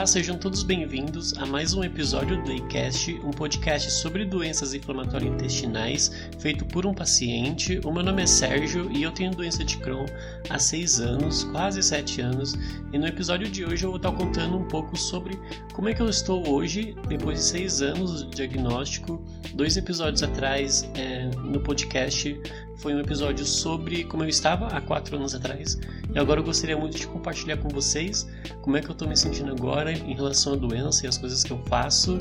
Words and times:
Olá, 0.00 0.06
sejam 0.06 0.38
todos 0.38 0.62
bem-vindos 0.62 1.36
a 1.36 1.44
mais 1.44 1.74
um 1.74 1.84
episódio 1.84 2.38
do 2.38 2.44
Daycast, 2.44 3.20
um 3.22 3.30
podcast 3.30 3.90
sobre 3.90 4.24
doenças 4.24 4.72
inflamatórias 4.72 5.30
intestinais, 5.30 6.10
feito 6.38 6.64
por 6.64 6.86
um 6.86 6.94
paciente. 6.94 7.78
O 7.84 7.92
meu 7.92 8.02
nome 8.02 8.22
é 8.22 8.26
Sérgio 8.26 8.90
e 8.90 9.02
eu 9.02 9.12
tenho 9.12 9.30
doença 9.30 9.62
de 9.62 9.76
Crohn 9.76 10.06
há 10.48 10.58
6 10.58 11.00
anos, 11.00 11.44
quase 11.44 11.82
7 11.82 12.22
anos, 12.22 12.54
e 12.94 12.98
no 12.98 13.06
episódio 13.08 13.46
de 13.46 13.62
hoje 13.62 13.84
eu 13.84 13.90
vou 13.90 13.98
estar 13.98 14.12
contando 14.12 14.56
um 14.56 14.66
pouco 14.68 14.96
sobre 14.96 15.38
como 15.74 15.90
é 15.90 15.92
que 15.92 16.00
eu 16.00 16.08
estou 16.08 16.48
hoje, 16.48 16.96
depois 17.06 17.38
de 17.38 17.44
6 17.44 17.82
anos 17.82 18.22
de 18.22 18.36
diagnóstico. 18.36 19.22
Dois 19.52 19.76
episódios 19.76 20.22
atrás, 20.22 20.90
é, 20.94 21.26
no 21.26 21.60
podcast, 21.60 22.40
foi 22.80 22.94
um 22.94 23.00
episódio 23.00 23.44
sobre 23.44 24.04
como 24.04 24.24
eu 24.24 24.28
estava 24.28 24.66
há 24.68 24.80
4 24.80 25.16
anos 25.16 25.34
atrás, 25.34 25.78
e 26.14 26.18
agora 26.18 26.40
eu 26.40 26.44
gostaria 26.44 26.76
muito 26.76 26.96
de 26.96 27.06
compartilhar 27.06 27.58
com 27.58 27.68
vocês 27.68 28.26
como 28.62 28.76
é 28.76 28.80
que 28.80 28.88
eu 28.88 28.92
estou 28.92 29.06
me 29.06 29.16
sentindo 29.16 29.50
agora 29.52 29.92
em 29.92 30.14
relação 30.14 30.54
à 30.54 30.56
doença 30.56 31.04
e 31.04 31.08
as 31.08 31.18
coisas 31.18 31.44
que 31.44 31.50
eu 31.50 31.58
faço. 31.66 32.16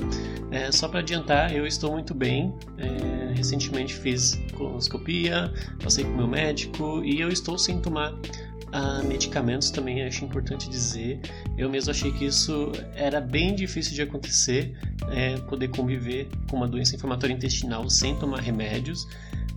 É, 0.52 0.72
só 0.72 0.88
para 0.88 1.00
adiantar, 1.00 1.55
eu 1.55 1.66
estou 1.66 1.94
muito 1.94 2.14
bem. 2.14 2.53
É, 2.77 3.34
recentemente 3.34 3.94
fiz 3.94 4.38
colonoscopia, 4.55 5.52
passei 5.81 6.03
com 6.03 6.12
meu 6.12 6.27
médico 6.27 7.02
e 7.03 7.22
eu 7.22 7.30
estou 7.30 7.58
sem 7.58 7.80
tomar 7.80 8.12
uh, 8.12 9.08
medicamentos 9.08 9.72
também, 9.72 10.03
acho 10.03 10.26
importante 10.26 10.70
dizer. 10.70 11.22
Eu 11.58 11.70
mesmo 11.70 11.91
achei 11.91 12.12
que 12.12 12.26
isso 12.26 12.72
era 12.95 13.22
bem 13.22 13.55
difícil 13.55 13.94
de 13.94 14.02
acontecer, 14.02 14.78
é, 15.09 15.38
poder 15.38 15.70
conviver 15.70 16.28
com 16.50 16.58
uma 16.58 16.67
doença 16.67 16.95
inflamatória 16.95 17.34
intestinal 17.34 17.89
sem 17.89 18.16
tomar 18.16 18.41
remédios 18.41 19.08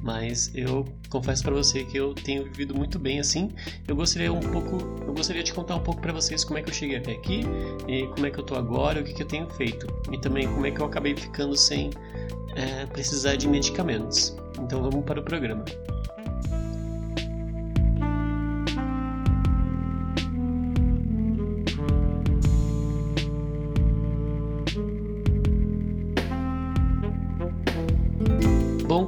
mas 0.03 0.51
eu 0.55 0.85
confesso 1.09 1.43
para 1.45 1.55
você 1.55 1.85
que 1.85 1.97
eu 1.97 2.13
tenho 2.13 2.45
vivido 2.45 2.75
muito 2.75 2.99
bem 2.99 3.21
assim. 3.21 3.51
Eu 3.87 3.95
gostaria 3.95 4.33
um 4.33 4.41
pouco, 4.41 4.77
eu 5.07 5.15
gostaria 5.15 5.43
de 5.43 5.53
contar 5.53 5.77
um 5.77 5.81
pouco 5.81 6.01
para 6.01 6.13
vocês 6.13 6.45
como 6.45 6.59
é 6.59 6.63
que 6.63 6.71
eu 6.71 6.75
cheguei 6.75 6.97
até 6.97 7.13
aqui 7.13 7.43
e 7.89 8.07
como 8.09 8.27
é 8.27 8.31
que 8.31 8.39
eu 8.39 8.45
tô 8.45 8.57
agora, 8.57 9.01
o 9.01 9.05
que, 9.05 9.15
que 9.15 9.23
eu 9.23 9.27
tenho 9.27 9.49
feito 9.51 9.87
e 10.11 10.19
também 10.19 10.49
como 10.49 10.67
é 10.67 10.71
que 10.71 10.81
eu 10.81 10.87
acabei 10.87 11.17
ficando 11.17 11.57
sem 11.57 11.91
é, 12.57 12.87
precisar 12.87 13.37
de 13.37 13.49
medicamentos. 13.49 14.37
Então 14.61 14.83
vamos 14.83 15.05
para 15.05 15.21
o 15.21 15.23
programa. 15.23 15.65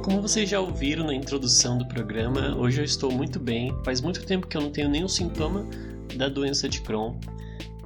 Como 0.05 0.21
vocês 0.21 0.47
já 0.47 0.59
ouviram 0.59 1.03
na 1.07 1.15
introdução 1.15 1.79
do 1.79 1.87
programa, 1.87 2.55
hoje 2.55 2.79
eu 2.79 2.85
estou 2.85 3.11
muito 3.11 3.39
bem. 3.39 3.75
Faz 3.83 4.01
muito 4.01 4.23
tempo 4.23 4.45
que 4.45 4.55
eu 4.55 4.61
não 4.61 4.69
tenho 4.69 4.87
nenhum 4.87 5.07
sintoma 5.07 5.65
da 6.15 6.29
doença 6.29 6.69
de 6.69 6.79
Crohn. 6.81 7.15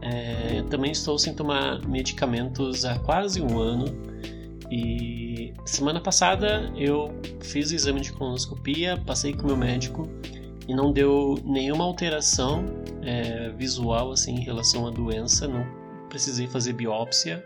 É, 0.02 0.62
também 0.70 0.92
estou 0.92 1.18
sem 1.18 1.34
tomar 1.34 1.80
medicamentos 1.88 2.84
há 2.84 3.00
quase 3.00 3.42
um 3.42 3.58
ano. 3.58 3.86
E 4.70 5.54
semana 5.64 6.02
passada 6.02 6.70
eu 6.76 7.10
fiz 7.40 7.72
o 7.72 7.76
exame 7.76 8.02
de 8.02 8.12
colonoscopia, 8.12 9.02
passei 9.06 9.34
com 9.34 9.44
o 9.44 9.46
meu 9.46 9.58
médico 9.58 10.06
e 10.68 10.76
não 10.76 10.92
deu 10.92 11.42
nenhuma 11.46 11.86
alteração 11.86 12.66
é, 13.02 13.50
visual 13.52 14.12
assim 14.12 14.36
em 14.36 14.44
relação 14.44 14.86
à 14.86 14.92
doença. 14.92 15.48
Não 15.48 15.66
precisei 16.10 16.48
fazer 16.48 16.74
biópsia, 16.74 17.42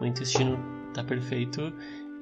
o 0.00 0.06
intestino 0.06 0.58
está 0.88 1.04
perfeito 1.04 1.70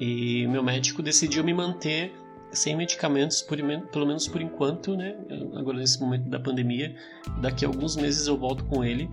e 0.01 0.47
meu 0.47 0.63
médico 0.63 1.03
decidiu 1.03 1.45
me 1.45 1.55
manter 1.55 2.13
sem 2.53 2.77
medicamentos, 2.77 3.43
por, 3.43 3.59
pelo 3.93 4.07
menos 4.07 4.29
por 4.29 4.41
enquanto, 4.41 4.97
né? 4.97 5.17
Agora 5.57 5.79
nesse 5.79 6.01
momento 6.01 6.29
da 6.29 6.39
pandemia. 6.39 6.95
Daqui 7.41 7.65
a 7.65 7.69
alguns 7.69 7.97
meses 7.97 8.27
eu 8.27 8.39
volto 8.39 8.65
com 8.65 8.85
ele 8.85 9.11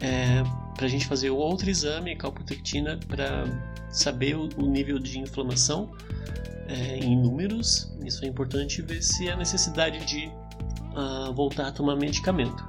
é, 0.00 0.42
para 0.74 0.86
a 0.86 0.88
gente 0.88 1.06
fazer 1.06 1.30
outro 1.30 1.70
exame, 1.70 2.14
calprotectina, 2.16 2.98
para 3.08 3.44
saber 3.90 4.36
o, 4.36 4.48
o, 4.56 4.66
nível 4.66 4.98
de 4.98 5.18
inflamação 5.18 5.90
é, 6.68 6.98
em 6.98 7.16
números. 7.16 7.94
Isso 8.04 8.24
é 8.24 8.28
importante 8.28 8.82
ver 8.82 9.02
se 9.02 9.28
há 9.30 9.36
necessidade 9.36 10.04
de 10.04 10.26
uh, 10.94 11.32
voltar 11.34 11.68
a 11.68 11.72
tomar 11.72 11.96
medicamento. 11.96 12.64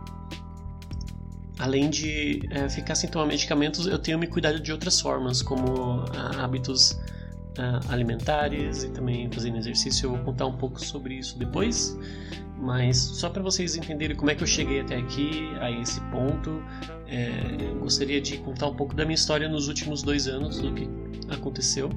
Além 1.60 1.90
de 1.90 2.42
é, 2.52 2.70
ficar 2.70 2.96
sem 2.96 3.10
tomar 3.10 3.26
medicamentos, 3.26 3.88
eu 3.88 3.98
tenho 3.98 4.20
me 4.20 4.28
cuidado 4.28 4.60
de 4.60 4.72
outras 4.72 5.02
formas, 5.02 5.42
como 5.42 6.02
uh, 6.02 6.40
hábitos 6.40 6.98
uh, 7.58 7.92
alimentares 7.92 8.84
e 8.84 8.90
também 8.90 9.30
fazendo 9.32 9.58
exercício. 9.58 10.08
Eu 10.08 10.12
vou 10.12 10.20
contar 10.20 10.46
um 10.46 10.58
pouco 10.58 10.84
sobre 10.84 11.16
isso 11.16 11.38
depois, 11.38 11.98
mas 12.58 12.98
só 12.98 13.30
para 13.30 13.42
vocês 13.44 13.76
entenderem 13.76 14.16
como 14.16 14.32
é 14.32 14.36
que 14.36 14.44
eu 14.44 14.48
cheguei 14.48 14.82
até 14.82 14.98
aqui, 14.98 15.50
a 15.60 15.70
esse 15.70 16.02
ponto, 16.12 16.62
é, 17.08 17.74
gostaria 17.80 18.20
de 18.20 18.38
contar 18.38 18.68
um 18.68 18.76
pouco 18.76 18.96
da 18.96 19.06
minha 19.06 19.16
história 19.16 19.48
nos 19.48 19.68
últimos 19.68 20.02
dois 20.02 20.28
anos, 20.28 20.60
do 20.60 20.74
que 20.74 20.90
aconteceu. 21.30 21.90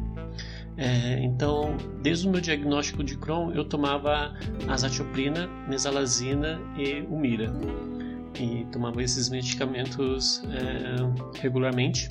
É, 0.76 1.18
então, 1.22 1.76
desde 2.02 2.26
o 2.26 2.30
meu 2.30 2.40
diagnóstico 2.40 3.04
de 3.04 3.16
Crohn, 3.16 3.52
eu 3.52 3.64
tomava 3.64 4.34
azatioprina, 4.68 5.46
mesalazina 5.68 6.60
e 6.76 7.02
umira. 7.02 7.52
E 8.38 8.64
tomava 8.72 9.02
esses 9.02 9.28
medicamentos 9.28 10.42
é, 10.44 11.40
regularmente. 11.40 12.08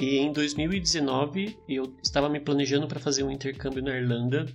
E 0.00 0.16
em 0.16 0.32
2019 0.32 1.58
eu 1.68 1.96
estava 2.02 2.28
me 2.28 2.40
planejando 2.40 2.88
para 2.88 3.00
fazer 3.00 3.22
um 3.22 3.30
intercâmbio 3.30 3.82
na 3.82 3.96
Irlanda, 3.96 4.46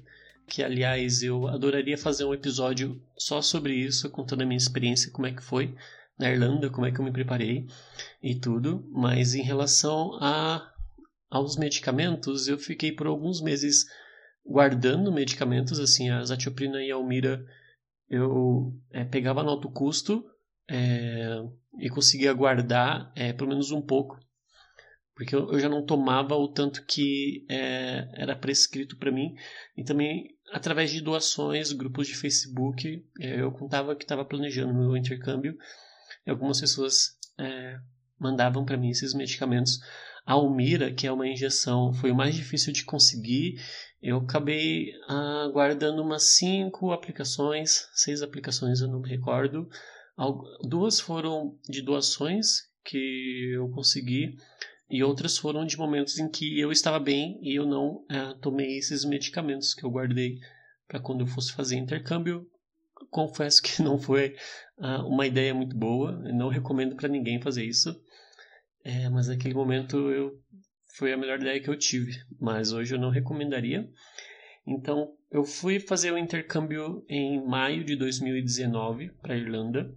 que 0.48 0.64
aliás 0.64 1.22
eu 1.22 1.48
adoraria 1.48 1.98
fazer 1.98 2.26
um 2.26 2.34
episódio 2.34 3.02
só 3.18 3.42
sobre 3.42 3.74
isso, 3.76 4.10
contando 4.10 4.42
a 4.42 4.46
minha 4.46 4.58
experiência, 4.58 5.12
como 5.12 5.28
é 5.28 5.32
que 5.32 5.44
foi 5.44 5.76
na 6.18 6.30
Irlanda, 6.30 6.70
como 6.70 6.86
é 6.86 6.92
que 6.92 7.00
eu 7.00 7.06
me 7.06 7.12
preparei 7.12 7.68
e 8.22 8.36
tudo. 8.36 8.88
Mas 8.92 9.36
em 9.36 9.44
relação 9.44 10.18
a, 10.22 10.74
aos 11.30 11.58
medicamentos, 11.58 12.48
eu 12.48 12.58
fiquei 12.58 12.92
por 12.92 13.08
alguns 13.08 13.42
meses 13.42 13.86
guardando 14.46 15.12
medicamentos, 15.12 15.80
assim, 15.80 16.10
a 16.10 16.24
zatioprina 16.24 16.82
e 16.82 16.92
a 16.92 16.96
almira 16.96 17.46
eu 18.10 18.74
é, 18.92 19.04
pegava 19.04 19.44
no 19.44 19.50
alto 19.50 19.70
custo 19.70 20.26
é, 20.70 21.44
e 21.78 21.90
conseguia 21.90 22.34
guardar 22.34 23.12
é, 23.16 23.34
pelo 23.34 23.50
menos 23.50 23.72
um 23.72 23.82
pouco 23.82 24.18
porque 25.18 25.36
eu, 25.36 25.52
eu 25.52 25.60
já 25.60 25.68
não 25.68 25.84
tomava 25.84 26.36
o 26.36 26.48
tanto 26.48 26.86
que 26.86 27.44
é, 27.50 28.08
era 28.14 28.36
prescrito 28.36 28.96
para 28.98 29.12
mim 29.12 29.34
e 29.76 29.84
também 29.84 30.38
através 30.54 30.92
de 30.92 31.02
doações, 31.02 31.74
grupos 31.74 32.08
de 32.08 32.16
Facebook, 32.16 33.04
é, 33.20 33.42
eu 33.42 33.52
contava 33.52 33.96
que 33.96 34.04
estava 34.04 34.24
planejando 34.24 34.76
meu 34.76 34.96
intercâmbio 34.96 35.58
e 36.26 36.30
algumas 36.30 36.62
pessoas 36.62 37.18
é, 37.40 37.80
mandavam 38.20 38.64
para 38.64 38.78
mim 38.78 38.90
esses 38.90 39.16
medicamentos. 39.16 39.80
A 40.24 40.34
Almira, 40.34 40.94
que 40.94 41.08
é 41.08 41.12
uma 41.12 41.28
injeção, 41.28 41.92
foi 41.94 42.12
o 42.12 42.16
mais 42.16 42.36
difícil 42.36 42.72
de 42.72 42.86
conseguir. 42.86 43.56
Eu 44.02 44.18
acabei 44.18 44.92
ah, 45.08 45.50
guardando 45.52 46.04
umas 46.04 46.36
cinco 46.36 46.92
aplicações, 46.92 47.88
seis 47.94 48.22
aplicações, 48.22 48.82
eu 48.82 48.88
não 48.88 49.00
me 49.00 49.10
recordo. 49.10 49.68
Duas 50.62 51.00
foram 51.00 51.58
de 51.68 51.82
doações 51.82 52.68
que 52.84 53.54
eu 53.54 53.70
consegui 53.70 54.38
e 54.90 55.04
outras 55.04 55.38
foram 55.38 55.66
de 55.66 55.78
momentos 55.78 56.18
em 56.18 56.30
que 56.30 56.60
eu 56.60 56.72
estava 56.72 57.00
bem 57.00 57.40
e 57.42 57.56
eu 57.56 57.66
não 57.66 58.06
é, 58.10 58.34
tomei 58.42 58.78
esses 58.78 59.04
medicamentos 59.04 59.74
que 59.74 59.84
eu 59.84 59.92
guardei 59.92 60.40
para 60.88 61.00
quando 61.00 61.22
eu 61.22 61.28
fosse 61.28 61.54
fazer 61.54 61.76
intercâmbio. 61.76 62.50
Confesso 63.10 63.62
que 63.62 63.82
não 63.84 64.00
foi 64.00 64.36
uh, 64.78 65.06
uma 65.06 65.28
ideia 65.28 65.54
muito 65.54 65.76
boa, 65.76 66.14
não 66.34 66.48
recomendo 66.48 66.96
para 66.96 67.10
ninguém 67.10 67.42
fazer 67.42 67.66
isso, 67.66 68.02
é, 68.84 69.10
mas 69.10 69.28
naquele 69.28 69.54
momento 69.54 70.10
eu 70.10 70.42
foi 70.96 71.14
a 71.14 71.18
melhor 71.18 71.40
ideia 71.40 71.60
que 71.62 71.70
eu 71.70 71.78
tive, 71.78 72.14
mas 72.40 72.72
hoje 72.72 72.96
eu 72.96 73.00
não 73.00 73.10
recomendaria. 73.10 73.88
Então 74.66 75.14
eu 75.30 75.44
fui 75.44 75.80
fazer 75.80 76.12
o 76.12 76.18
intercâmbio 76.18 77.06
em 77.10 77.46
maio 77.46 77.84
de 77.84 77.96
2019 77.96 79.12
para 79.22 79.38
Irlanda 79.38 79.94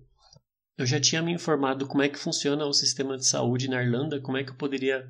eu 0.81 0.87
já 0.87 0.99
tinha 0.99 1.23
me 1.23 1.33
informado 1.33 1.87
como 1.87 2.03
é 2.03 2.09
que 2.09 2.19
funciona 2.19 2.65
o 2.65 2.73
sistema 2.73 3.17
de 3.17 3.27
saúde 3.27 3.69
na 3.69 3.83
Irlanda, 3.83 4.21
como 4.21 4.39
é 4.39 4.45
que 4.45 4.51
eu 4.51 4.57
poderia 4.57 5.07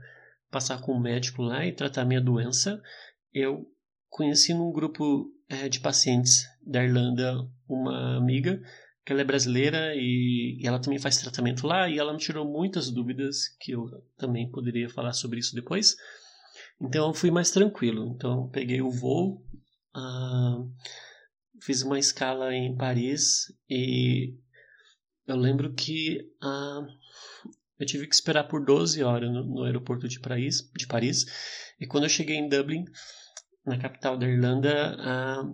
passar 0.51 0.81
com 0.81 0.93
um 0.93 1.01
médico 1.01 1.43
lá 1.43 1.65
e 1.65 1.73
tratar 1.73 2.05
minha 2.05 2.21
doença. 2.21 2.83
Eu 3.33 3.65
conheci 4.09 4.53
num 4.53 4.73
grupo 4.73 5.33
é, 5.49 5.69
de 5.69 5.79
pacientes 5.79 6.45
da 6.61 6.83
Irlanda 6.83 7.49
uma 7.69 8.17
amiga 8.17 8.61
que 9.05 9.13
ela 9.13 9.21
é 9.21 9.25
brasileira 9.25 9.95
e, 9.95 10.59
e, 10.61 10.67
ela 10.67 10.81
também 10.81 10.99
faz 10.99 11.19
tratamento 11.19 11.67
lá 11.67 11.89
e 11.89 11.99
ela 11.99 12.13
me 12.13 12.19
tirou 12.19 12.45
muitas 12.45 12.91
dúvidas 12.91 13.49
que 13.61 13.71
eu 13.71 13.87
também 14.19 14.51
poderia 14.51 14.91
falar 14.91 15.13
sobre 15.13 15.39
isso 15.39 15.55
depois. 15.55 15.95
Então 16.81 17.07
eu 17.07 17.15
fui 17.15 17.31
mais 17.31 17.53
tranquilo. 17.53 18.13
Então 18.17 18.49
peguei 18.49 18.83
o 18.83 18.91
voo, 18.91 19.41
uh, 19.97 20.69
fiz 21.63 21.83
uma 21.83 21.99
escala 21.99 22.53
em 22.53 22.77
Paris 22.77 23.47
e 23.69 24.35
eu 25.31 25.37
lembro 25.37 25.73
que 25.73 26.31
ah, 26.43 26.87
eu 27.79 27.87
tive 27.87 28.07
que 28.07 28.15
esperar 28.15 28.45
por 28.45 28.65
12 28.65 29.03
horas 29.03 29.31
no, 29.31 29.45
no 29.45 29.65
aeroporto 29.65 30.09
de 30.09 30.21
Paris, 30.21 30.71
de 30.77 30.87
Paris, 30.87 31.25
e 31.81 31.87
quando 31.87 32.05
eu 32.05 32.11
cheguei 32.11 32.37
em 32.37 32.49
Dublin, 32.49 32.85
na 33.65 33.79
capital 33.79 34.17
da 34.17 34.27
Irlanda, 34.27 34.97
a, 34.99 35.45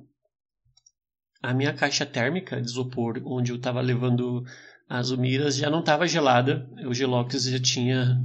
a 1.43 1.55
minha 1.55 1.73
caixa 1.73 2.07
térmica 2.07 2.61
de 2.61 2.69
isopor, 2.69 3.21
onde 3.25 3.53
eu 3.53 3.57
estava 3.57 3.81
levando 3.81 4.45
a 4.89 5.03
Zumiras 5.03 5.57
já 5.57 5.69
não 5.69 5.81
estava 5.81 6.07
gelada, 6.07 6.69
o 6.87 6.95
Gelox 6.95 7.45
já 7.45 7.61
tinha 7.61 8.21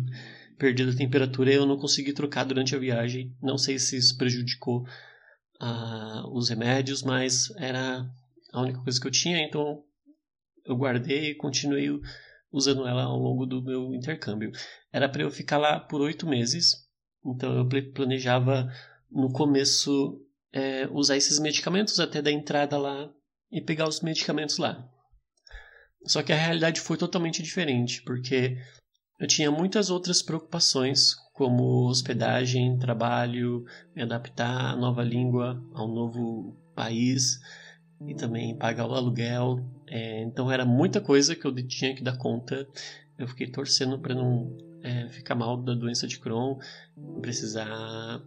perdido 0.57 0.92
a 0.92 0.95
temperatura 0.95 1.51
e 1.51 1.56
eu 1.56 1.65
não 1.65 1.77
consegui 1.77 2.13
trocar 2.13 2.44
durante 2.44 2.75
a 2.75 2.80
viagem. 2.80 3.36
Não 3.42 3.57
sei 3.57 3.80
se 3.80 3.97
isso 3.97 4.15
prejudicou 4.15 4.86
uh, 5.62 6.38
os 6.38 6.50
remédios, 6.50 7.01
mas 7.01 7.50
era 7.57 8.07
a 8.54 8.62
única 8.62 8.80
coisa 8.80 9.01
que 9.01 9.07
eu 9.07 9.12
tinha, 9.12 9.39
então 9.44 9.83
eu 10.66 10.75
guardei 10.75 11.31
e 11.31 11.36
continuei 11.36 11.90
usando 12.52 12.88
ela 12.88 13.04
ao 13.04 13.18
longo 13.18 13.46
do 13.46 13.62
meu 13.62 13.94
intercâmbio. 13.94 14.52
Era 14.92 15.08
para 15.08 15.24
eu 15.24 15.31
ficar 15.31 15.58
lá 15.58 15.80
por 15.80 16.02
oito 16.02 16.28
meses, 16.28 16.88
então 17.25 17.58
eu 17.58 17.94
planejava 17.94 18.72
no 19.10 19.31
começo 19.31 20.22
é, 20.52 20.88
usar 20.92 21.18
esses 21.18 21.40
medicamentos 21.40 22.00
até 22.00 22.22
da 22.22 22.31
entrada 22.31 22.78
lá 22.78 23.10
e 23.52 23.62
pegar 23.62 23.88
os 23.88 24.02
medicamentos 24.02 24.58
lá. 24.58 24.88
Só 26.06 26.24
que 26.24 26.34
a 26.34 26.38
realidade 26.38 26.81
foi 26.81 26.98
totalmente 26.98 27.44
diferente, 27.44 28.02
porque 28.04 28.57
eu 29.19 29.28
tinha 29.28 29.52
muitas 29.52 29.92
outras 29.92 30.22
preocupações, 30.22 31.14
como 31.34 31.88
hospedagem, 31.88 32.78
trabalho, 32.80 33.64
me 33.96 34.02
adaptar 34.02 34.74
à 34.74 34.75
nova 34.75 35.04
língua, 35.04 35.64
ao 35.74 35.88
novo 35.88 36.57
país 36.75 37.40
e 38.07 38.16
também 38.16 38.57
pagar 38.57 38.88
o 38.88 38.96
aluguel. 38.96 39.60
É, 39.94 40.22
então 40.22 40.50
era 40.50 40.66
muita 40.66 41.02
coisa 41.02 41.36
que 41.36 41.46
eu 41.46 41.54
tinha 41.68 41.94
que 41.94 42.02
dar 42.02 42.18
conta. 42.18 42.66
Eu 43.20 43.28
fiquei 43.28 43.48
torcendo 43.48 44.00
para 44.00 44.16
não 44.16 44.58
é, 44.82 45.10
ficar 45.10 45.36
mal 45.36 45.58
da 45.58 45.74
doença 45.74 46.08
de 46.08 46.18
Crohn, 46.18 46.58
precisar 47.22 48.22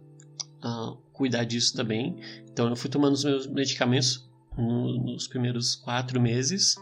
uh, 0.63 0.95
cuidar 1.11 1.43
disso 1.43 1.75
também. 1.75 2.17
Então 2.51 2.69
eu 2.69 2.75
fui 2.75 2.87
tomando 2.87 3.13
os 3.13 3.23
meus 3.23 3.47
medicamentos 3.47 4.29
no, 4.55 4.95
nos 5.03 5.27
primeiros 5.27 5.75
quatro 5.75 6.21
meses 6.21 6.75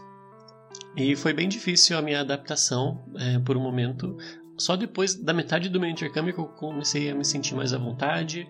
e 0.94 1.16
foi 1.16 1.32
bem 1.32 1.48
difícil 1.48 1.96
a 1.96 2.02
minha 2.02 2.20
adaptação 2.20 3.02
é, 3.16 3.38
por 3.38 3.56
um 3.56 3.60
momento. 3.60 4.18
Só 4.58 4.76
depois 4.76 5.14
da 5.14 5.32
metade 5.32 5.70
do 5.70 5.80
meu 5.80 5.88
intercâmbio 5.88 6.34
que 6.34 6.40
eu 6.40 6.46
comecei 6.46 7.10
a 7.10 7.14
me 7.14 7.24
sentir 7.24 7.54
mais 7.54 7.72
à 7.72 7.78
vontade. 7.78 8.46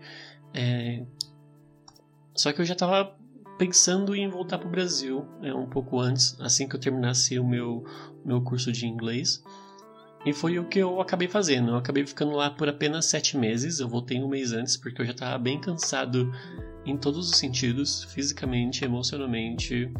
É... 0.52 1.04
Só 2.34 2.52
que 2.52 2.60
eu 2.60 2.64
já 2.64 2.72
estava 2.74 3.16
pensando 3.58 4.14
em 4.14 4.28
voltar 4.28 4.58
para 4.58 4.68
o 4.68 4.70
Brasil 4.70 5.26
é, 5.42 5.54
um 5.54 5.66
pouco 5.66 6.00
antes, 6.00 6.36
assim 6.40 6.68
que 6.68 6.74
eu 6.74 6.80
terminasse 6.80 7.38
o 7.38 7.46
meu, 7.46 7.84
meu 8.24 8.40
curso 8.42 8.72
de 8.72 8.86
inglês. 8.86 9.42
E 10.24 10.32
foi 10.32 10.58
o 10.58 10.64
que 10.64 10.78
eu 10.78 11.00
acabei 11.00 11.28
fazendo. 11.28 11.72
Eu 11.72 11.76
acabei 11.76 12.06
ficando 12.06 12.32
lá 12.32 12.50
por 12.50 12.66
apenas 12.68 13.04
sete 13.06 13.36
meses. 13.36 13.78
Eu 13.78 13.88
voltei 13.88 14.22
um 14.22 14.28
mês 14.28 14.52
antes 14.52 14.76
porque 14.76 15.02
eu 15.02 15.06
já 15.06 15.12
estava 15.12 15.38
bem 15.38 15.60
cansado 15.60 16.32
em 16.86 16.96
todos 16.96 17.30
os 17.30 17.36
sentidos, 17.36 18.04
fisicamente, 18.04 18.84
emocionalmente. 18.84 19.92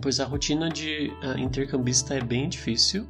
Pois 0.00 0.18
a 0.18 0.24
rotina 0.24 0.70
de 0.70 1.12
uh, 1.22 1.38
intercambista 1.38 2.14
é 2.14 2.22
bem 2.22 2.48
difícil. 2.48 3.06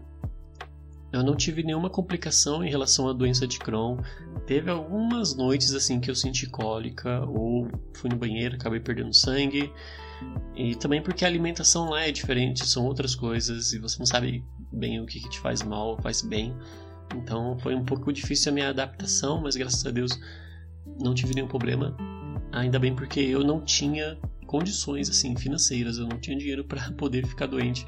Eu 1.13 1.23
não 1.23 1.37
tive 1.37 1.63
nenhuma 1.63 1.89
complicação 1.89 2.65
em 2.65 2.71
relação 2.71 3.09
à 3.09 3.13
doença 3.13 3.47
de 3.47 3.59
Crohn. 3.59 3.99
Teve 4.47 4.71
algumas 4.71 5.37
noites 5.37 5.75
assim 5.75 6.01
que 6.01 6.11
eu 6.11 6.15
senti 6.15 6.47
cólica 6.49 7.25
ou 7.27 7.69
fui 7.95 8.11
no 8.11 8.17
banheiro, 8.17 8.57
acabei 8.57 8.81
perdendo 8.81 9.15
sangue. 9.15 9.73
E 10.55 10.75
também 10.77 11.03
porque 11.03 11.25
a 11.25 11.29
alimentação 11.29 11.91
lá 11.91 12.07
é 12.07 12.13
diferente, 12.13 12.67
são 12.67 12.85
outras 12.87 13.15
coisas 13.15 13.73
e 13.73 13.79
você 13.79 13.99
não 13.99 14.07
sabe 14.07 14.45
bem 14.73 15.01
o 15.01 15.07
que, 15.07 15.21
que 15.21 15.29
te 15.29 15.41
faz 15.41 15.63
mal, 15.63 16.01
faz 16.01 16.23
bem. 16.23 16.55
Então 17.15 17.59
foi 17.59 17.75
um 17.75 17.85
pouco 17.85 18.13
difícil 18.13 18.51
a 18.51 18.55
minha 18.55 18.69
adaptação, 18.69 19.41
mas 19.41 19.57
graças 19.57 19.85
a 19.87 19.91
Deus 19.91 20.19
não 21.01 21.15
tive 21.15 21.35
nenhum 21.35 21.49
problema. 21.49 21.97
Ainda 22.53 22.79
bem 22.79 22.95
porque 22.95 23.21
eu 23.21 23.43
não 23.43 23.61
tinha 23.61 24.19
condições 24.47 25.09
assim 25.09 25.35
financeiras, 25.35 25.97
eu 25.97 26.07
não 26.07 26.19
tinha 26.19 26.37
dinheiro 26.37 26.65
para 26.65 26.91
poder 26.93 27.27
ficar 27.27 27.47
doente 27.47 27.87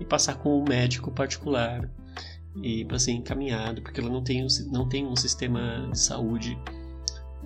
e 0.00 0.04
passar 0.04 0.36
com 0.36 0.60
um 0.60 0.64
médico 0.66 1.10
particular 1.10 1.90
e 2.56 2.84
para 2.84 2.98
ser 2.98 3.12
encaminhado, 3.12 3.82
porque 3.82 4.00
ela 4.00 4.10
não 4.10 4.22
tem, 4.22 4.46
não 4.70 4.88
tem 4.88 5.06
um 5.06 5.16
sistema 5.16 5.88
de 5.90 5.98
saúde 5.98 6.58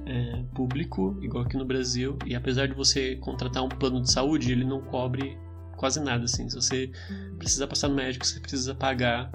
é, 0.07 0.43
público, 0.55 1.17
igual 1.21 1.45
aqui 1.45 1.57
no 1.57 1.65
Brasil, 1.65 2.17
e 2.27 2.35
apesar 2.35 2.67
de 2.67 2.75
você 2.75 3.17
contratar 3.17 3.63
um 3.63 3.69
plano 3.69 4.01
de 4.01 4.11
saúde, 4.11 4.53
ele 4.53 4.65
não 4.65 4.81
cobre 4.81 5.37
quase 5.77 6.01
nada, 6.01 6.25
assim, 6.25 6.49
se 6.49 6.55
você 6.55 6.91
precisa 7.39 7.67
passar 7.67 7.89
no 7.89 7.95
médico, 7.95 8.25
você 8.25 8.41
precisa 8.41 8.75
pagar 8.75 9.31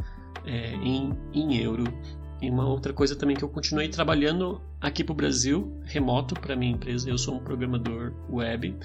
é, 0.46 0.74
em, 0.76 1.14
em 1.34 1.58
euro. 1.58 1.84
E 2.42 2.50
uma 2.50 2.68
outra 2.68 2.94
coisa 2.94 3.16
também 3.16 3.36
que 3.36 3.44
eu 3.44 3.50
continuei 3.50 3.90
trabalhando 3.90 4.62
aqui 4.80 5.04
para 5.04 5.14
o 5.14 5.16
Brasil, 5.16 5.80
remoto 5.86 6.36
para 6.36 6.56
minha 6.56 6.72
empresa, 6.72 7.10
eu 7.10 7.18
sou 7.18 7.36
um 7.36 7.40
programador 7.40 8.14
web, 8.30 8.76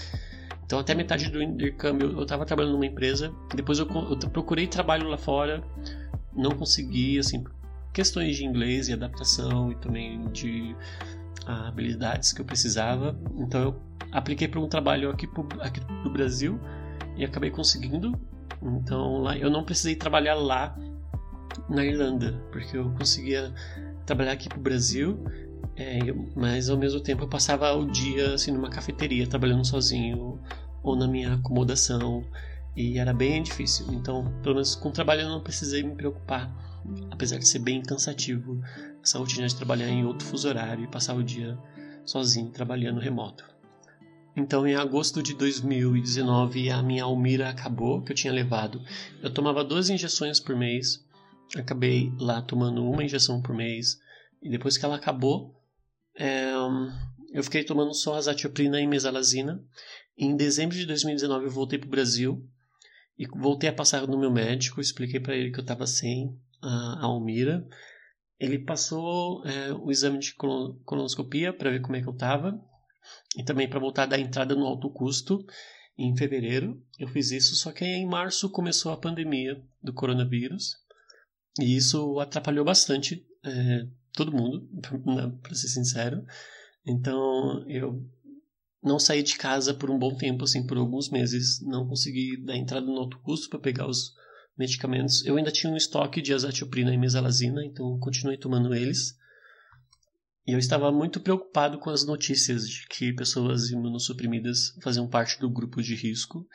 então 0.65 0.79
até 0.79 0.95
metade 0.95 1.31
do 1.31 1.43
intercâmbio 1.43 2.13
eu 2.13 2.23
estava 2.23 2.47
trabalhando 2.47 2.73
numa 2.73 2.87
empresa, 2.87 3.31
depois 3.55 3.79
eu, 3.79 3.87
eu 3.87 4.17
procurei 4.31 4.67
trabalho 4.67 5.07
lá 5.07 5.19
fora, 5.19 5.63
não 6.35 6.53
consegui, 6.53 7.19
assim, 7.19 7.45
questões 7.93 8.37
de 8.37 8.45
inglês 8.45 8.89
e 8.89 8.93
adaptação 8.93 9.71
e 9.71 9.75
também 9.77 10.27
de 10.33 10.75
ah, 11.47 11.69
habilidades 11.69 12.33
que 12.33 12.41
eu 12.41 12.45
precisava. 12.45 13.17
Então 13.37 13.61
eu 13.61 13.83
apliquei 14.11 14.49
para 14.49 14.61
um 14.61 14.69
trabalho 14.69 15.11
aqui, 15.11 15.29
aqui 15.61 15.81
do 16.03 16.11
Brasil 16.11 16.59
e 17.17 17.25
acabei 17.25 17.51
conseguindo. 17.51 18.19
Então 18.63 19.19
lá 19.19 19.37
eu 19.37 19.51
não 19.51 19.65
precisei 19.65 19.95
trabalhar 19.95 20.35
lá 20.35 20.77
na 21.69 21.85
Irlanda, 21.85 22.33
porque 22.51 22.77
eu 22.77 22.91
conseguia 22.93 23.53
trabalhar 24.07 24.33
aqui 24.33 24.49
para 24.49 24.59
o 24.59 24.63
Brasil, 24.63 25.19
é, 25.77 25.99
mas 26.35 26.69
ao 26.69 26.77
mesmo 26.77 27.01
tempo 27.01 27.25
eu 27.25 27.29
passava 27.29 27.73
o 27.75 27.91
dia 27.91 28.35
assim 28.35 28.51
numa 28.53 28.71
cafeteria 28.71 29.27
trabalhando 29.27 29.67
sozinho 29.67 30.41
ou 30.83 30.97
na 30.97 31.07
minha 31.07 31.35
acomodação 31.35 32.25
e 32.77 32.99
era 32.99 33.13
bem 33.13 33.43
difícil. 33.43 33.87
Então, 33.93 34.33
pelo 34.43 34.57
menos 34.57 34.75
com 34.75 34.89
o 34.89 34.93
trabalho 34.93 35.23
eu 35.23 35.29
não 35.29 35.43
precisei 35.43 35.83
me 35.83 35.95
preocupar, 35.95 36.51
apesar 37.11 37.39
de 37.39 37.47
ser 37.47 37.59
bem 37.59 37.83
cansativo 37.83 38.61
essa 39.03 39.19
rotina 39.19 39.47
de 39.47 39.57
trabalhar 39.57 39.89
em 39.89 40.05
outro 40.05 40.27
fuso 40.27 40.49
horário 40.49 40.85
e 40.85 40.89
passar 40.89 41.15
o 41.15 41.23
dia 41.23 41.59
sozinho 42.05 42.51
trabalhando 42.51 43.01
remoto. 43.01 43.45
Então, 44.35 44.67
em 44.67 44.75
agosto 44.75 45.23
de 45.23 45.35
2019, 45.35 46.71
a 46.71 46.83
minha 46.83 47.05
Almira 47.05 47.51
acabou, 47.51 48.03
que 48.03 48.13
eu 48.13 48.17
tinha 48.17 48.33
levado. 48.33 48.81
Eu 49.23 49.33
tomava 49.33 49.63
duas 49.63 49.91
injeções 49.91 50.41
por 50.41 50.57
mês, 50.57 51.05
acabei 51.55 52.11
lá 52.19 52.41
tomando 52.41 52.83
uma 52.83 53.05
injeção 53.05 53.43
por 53.43 53.55
mês, 53.55 53.99
e 54.41 54.49
depois 54.49 54.79
que 54.79 54.85
ela 54.87 54.97
acabou, 54.97 55.55
é, 56.17 56.51
eu 57.35 57.45
fiquei 57.45 57.63
tomando 57.63 57.93
só 57.93 58.15
azatioprina 58.15 58.81
e 58.81 58.87
mesalazina. 58.87 59.63
Em 60.17 60.35
dezembro 60.35 60.77
de 60.77 60.87
2019, 60.87 61.45
eu 61.45 61.51
voltei 61.51 61.79
para 61.79 61.89
o 61.89 61.91
Brasil 61.91 62.43
e 63.19 63.27
voltei 63.27 63.69
a 63.69 63.75
passar 63.75 64.07
no 64.07 64.19
meu 64.19 64.31
médico, 64.31 64.81
expliquei 64.81 65.21
para 65.21 65.37
ele 65.37 65.51
que 65.51 65.59
eu 65.59 65.63
estava 65.63 65.87
sem 65.87 66.37
a 66.63 67.05
Almira. 67.05 67.67
Ele 68.39 68.59
passou 68.59 69.45
é, 69.47 69.73
o 69.73 69.91
exame 69.91 70.19
de 70.19 70.35
colonoscopia 70.35 71.53
para 71.53 71.71
ver 71.71 71.81
como 71.81 71.97
é 71.97 72.03
que 72.03 72.09
eu 72.09 72.13
estava 72.13 72.61
e 73.37 73.45
também 73.45 73.69
para 73.69 73.79
voltar 73.81 74.07
da 74.07 74.19
entrada 74.19 74.55
no 74.55 74.67
alto 74.67 74.91
custo 74.91 75.45
em 75.97 76.17
fevereiro. 76.17 76.83
Eu 76.99 77.09
fiz 77.09 77.31
isso, 77.31 77.55
só 77.55 77.73
que 77.73 77.85
em 77.85 78.07
março 78.07 78.51
começou 78.51 78.93
a 78.93 78.97
pandemia 78.97 79.63
do 79.83 79.93
coronavírus 79.93 80.77
e 81.61 81.77
isso 81.77 82.19
atrapalhou 82.19 82.65
bastante 82.65 83.27
é, 83.45 83.87
todo 84.13 84.33
mundo, 84.33 84.69
para 85.43 85.55
ser 85.55 85.69
sincero. 85.69 86.25
Então 86.87 87.65
eu 87.69 88.05
não 88.83 88.99
saí 88.99 89.23
de 89.23 89.37
casa 89.37 89.73
por 89.73 89.91
um 89.91 89.99
bom 89.99 90.15
tempo, 90.17 90.45
assim, 90.45 90.67
por 90.67 90.77
alguns 90.77 91.09
meses. 91.09 91.61
Não 91.63 91.87
consegui 91.87 92.37
dar 92.45 92.57
entrada 92.57 92.85
no 92.85 92.99
alto 92.99 93.19
custo 93.21 93.49
para 93.49 93.61
pegar 93.61 93.87
os 93.87 94.13
medicamentos. 94.59 95.25
Eu 95.25 95.37
ainda 95.37 95.53
tinha 95.53 95.73
um 95.73 95.77
estoque 95.77 96.21
de 96.21 96.35
azatioprina 96.35 96.93
e 96.93 96.99
mesalazina, 96.99 97.65
então 97.65 97.99
continuei 98.01 98.37
tomando 98.37 98.75
eles. 98.75 99.17
E 100.47 100.53
eu 100.53 100.59
estava 100.59 100.91
muito 100.91 101.21
preocupado 101.21 101.79
com 101.79 101.91
as 101.91 102.05
notícias 102.05 102.69
de 102.69 102.87
que 102.89 103.13
pessoas 103.13 103.71
imunossuprimidas 103.71 104.75
faziam 104.83 105.09
parte 105.09 105.39
do 105.39 105.49
grupo 105.49 105.81
de 105.81 105.95
risco. 105.95 106.47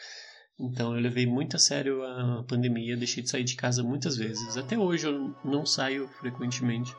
Então 0.60 0.94
eu 0.94 1.02
levei 1.02 1.26
muito 1.26 1.56
a 1.56 1.60
sério 1.60 2.04
a 2.04 2.44
pandemia, 2.44 2.98
deixei 2.98 3.24
de 3.24 3.30
sair 3.30 3.46
de 3.46 3.56
casa 3.56 3.84
muitas 3.84 4.18
vezes. 4.18 4.58
Até 4.58 4.78
hoje 4.78 5.08
eu 5.08 5.34
não 5.46 5.66
saio 5.66 6.08
frequentemente, 6.20 6.94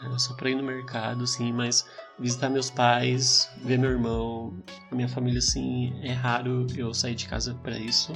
é 0.00 0.18
só 0.18 0.34
para 0.34 0.50
ir 0.50 0.54
no 0.54 0.62
mercado, 0.62 1.24
assim, 1.24 1.52
mas 1.52 1.86
visitar 2.18 2.48
meus 2.48 2.70
pais, 2.70 3.50
ver 3.64 3.78
meu 3.78 3.90
irmão, 3.90 4.56
minha 4.92 5.08
família, 5.08 5.38
assim, 5.38 5.92
é 6.02 6.12
raro 6.12 6.66
eu 6.76 6.94
sair 6.94 7.14
de 7.14 7.26
casa 7.26 7.54
para 7.62 7.76
isso. 7.78 8.12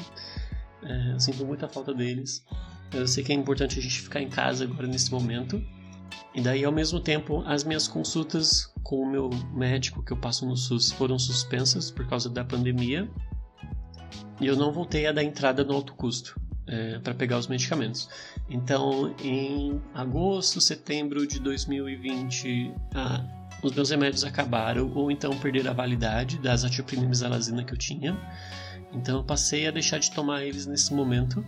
É, 0.82 1.12
eu 1.12 1.20
sinto 1.20 1.44
muita 1.44 1.68
falta 1.68 1.92
deles. 1.92 2.44
Eu 2.92 3.06
sei 3.08 3.24
que 3.24 3.32
é 3.32 3.34
importante 3.34 3.78
a 3.78 3.82
gente 3.82 4.00
ficar 4.00 4.20
em 4.20 4.28
casa 4.28 4.64
agora 4.64 4.86
nesse 4.86 5.10
momento. 5.10 5.62
E 6.34 6.40
daí, 6.40 6.64
ao 6.64 6.72
mesmo 6.72 7.00
tempo, 7.00 7.42
as 7.46 7.64
minhas 7.64 7.88
consultas 7.88 8.72
com 8.82 9.00
o 9.00 9.10
meu 9.10 9.30
médico 9.52 10.02
que 10.02 10.12
eu 10.12 10.16
passo 10.16 10.46
no 10.46 10.56
SUS 10.56 10.92
foram 10.92 11.18
suspensas 11.18 11.90
por 11.90 12.06
causa 12.06 12.28
da 12.28 12.44
pandemia. 12.44 13.10
E 14.40 14.46
eu 14.46 14.56
não 14.56 14.72
voltei 14.72 15.06
a 15.06 15.12
dar 15.12 15.22
entrada 15.22 15.64
no 15.64 15.74
alto 15.74 15.94
custo 15.94 16.41
é, 16.66 16.98
para 16.98 17.14
pegar 17.14 17.38
os 17.38 17.46
medicamentos. 17.46 18.08
Então, 18.48 19.14
em 19.22 19.80
agosto, 19.94 20.60
setembro 20.60 21.26
de 21.26 21.40
2020, 21.40 22.72
ah, 22.94 23.24
os 23.62 23.72
meus 23.72 23.90
remédios 23.90 24.24
acabaram 24.24 24.92
ou 24.94 25.10
então 25.10 25.36
perderam 25.38 25.70
a 25.70 25.74
validade 25.74 26.38
da 26.38 26.52
azatioprina 26.52 27.04
e 27.04 27.06
mesalazina 27.06 27.64
que 27.64 27.72
eu 27.72 27.78
tinha. 27.78 28.18
Então 28.92 29.18
eu 29.18 29.24
passei 29.24 29.66
a 29.66 29.70
deixar 29.70 29.98
de 29.98 30.10
tomar 30.10 30.44
eles 30.44 30.66
nesse 30.66 30.92
momento. 30.92 31.44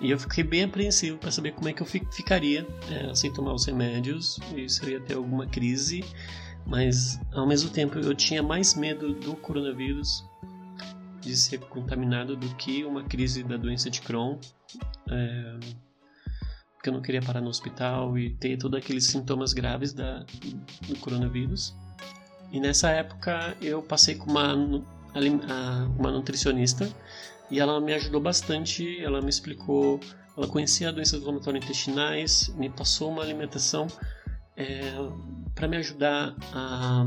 E 0.00 0.10
eu 0.10 0.18
fiquei 0.18 0.42
bem 0.42 0.64
apreensivo 0.64 1.16
para 1.18 1.30
saber 1.30 1.52
como 1.52 1.68
é 1.68 1.72
que 1.72 1.82
eu 1.82 1.86
ficaria 1.86 2.66
é, 2.90 3.14
sem 3.14 3.32
tomar 3.32 3.54
os 3.54 3.64
remédios 3.64 4.38
e 4.56 4.68
se 4.68 4.82
eu 4.82 4.90
ia 4.90 5.00
ter 5.00 5.14
alguma 5.14 5.46
crise. 5.46 6.04
Mas 6.66 7.20
ao 7.32 7.46
mesmo 7.46 7.70
tempo 7.70 7.98
eu 7.98 8.14
tinha 8.14 8.42
mais 8.42 8.74
medo 8.74 9.14
do 9.14 9.36
coronavírus, 9.36 10.24
de 11.22 11.36
ser 11.36 11.58
contaminado, 11.60 12.36
do 12.36 12.48
que 12.56 12.84
uma 12.84 13.04
crise 13.04 13.42
da 13.42 13.56
doença 13.56 13.88
de 13.88 14.00
Crohn. 14.02 14.38
É, 15.08 15.58
porque 16.74 16.88
eu 16.88 16.94
não 16.94 17.00
queria 17.00 17.22
parar 17.22 17.40
no 17.40 17.48
hospital 17.48 18.18
e 18.18 18.30
ter 18.30 18.56
todos 18.56 18.76
aqueles 18.76 19.06
sintomas 19.06 19.52
graves 19.52 19.92
da, 19.92 20.26
do 20.88 20.98
coronavírus. 21.00 21.74
E 22.50 22.58
nessa 22.58 22.90
época 22.90 23.56
eu 23.62 23.80
passei 23.80 24.16
com 24.16 24.30
uma, 24.30 24.52
uma 24.54 26.10
nutricionista 26.10 26.90
e 27.48 27.60
ela 27.60 27.80
me 27.80 27.94
ajudou 27.94 28.20
bastante. 28.20 29.00
Ela 29.00 29.22
me 29.22 29.30
explicou, 29.30 30.00
ela 30.36 30.48
conhecia 30.48 30.92
doenças 30.92 31.20
inflamatórias 31.20 31.64
intestinais, 31.64 32.48
me 32.56 32.68
passou 32.68 33.12
uma 33.12 33.22
alimentação 33.22 33.86
é, 34.56 34.80
para 35.54 35.68
me 35.68 35.76
ajudar 35.76 36.34
a, 36.52 37.06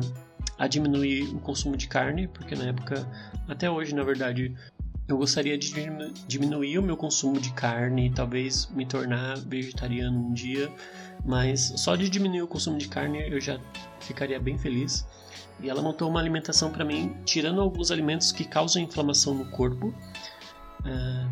a 0.58 0.68
diminuir 0.68 1.36
o 1.36 1.40
consumo 1.40 1.76
de 1.76 1.88
carne, 1.88 2.28
porque 2.28 2.56
na 2.56 2.66
época, 2.66 3.08
até 3.48 3.70
hoje 3.70 3.94
na 3.94 4.04
verdade, 4.04 4.56
eu 5.08 5.18
gostaria 5.18 5.58
de 5.58 5.74
diminuir 6.28 6.80
o 6.80 6.84
meu 6.84 6.98
consumo 6.98 7.40
de 7.40 7.52
carne, 7.52 8.12
talvez 8.12 8.68
me 8.72 8.86
tornar 8.86 9.38
vegetariano 9.38 10.18
um 10.18 10.34
dia, 10.34 10.72
mas 11.24 11.74
só 11.78 11.96
de 11.96 12.10
diminuir 12.10 12.42
o 12.42 12.48
consumo 12.48 12.78
de 12.78 12.88
carne 12.88 13.22
eu 13.30 13.40
já 13.40 13.60
ficaria 14.00 14.40
bem 14.40 14.58
feliz. 14.58 15.06
E 15.62 15.70
ela 15.70 15.82
montou 15.82 16.10
uma 16.10 16.20
alimentação 16.20 16.72
para 16.72 16.84
mim, 16.84 17.16
tirando 17.24 17.62
alguns 17.62 17.92
alimentos 17.92 18.32
que 18.32 18.44
causam 18.44 18.82
inflamação 18.82 19.34
no 19.34 19.46
corpo, 19.46 19.88
uh, 19.88 21.32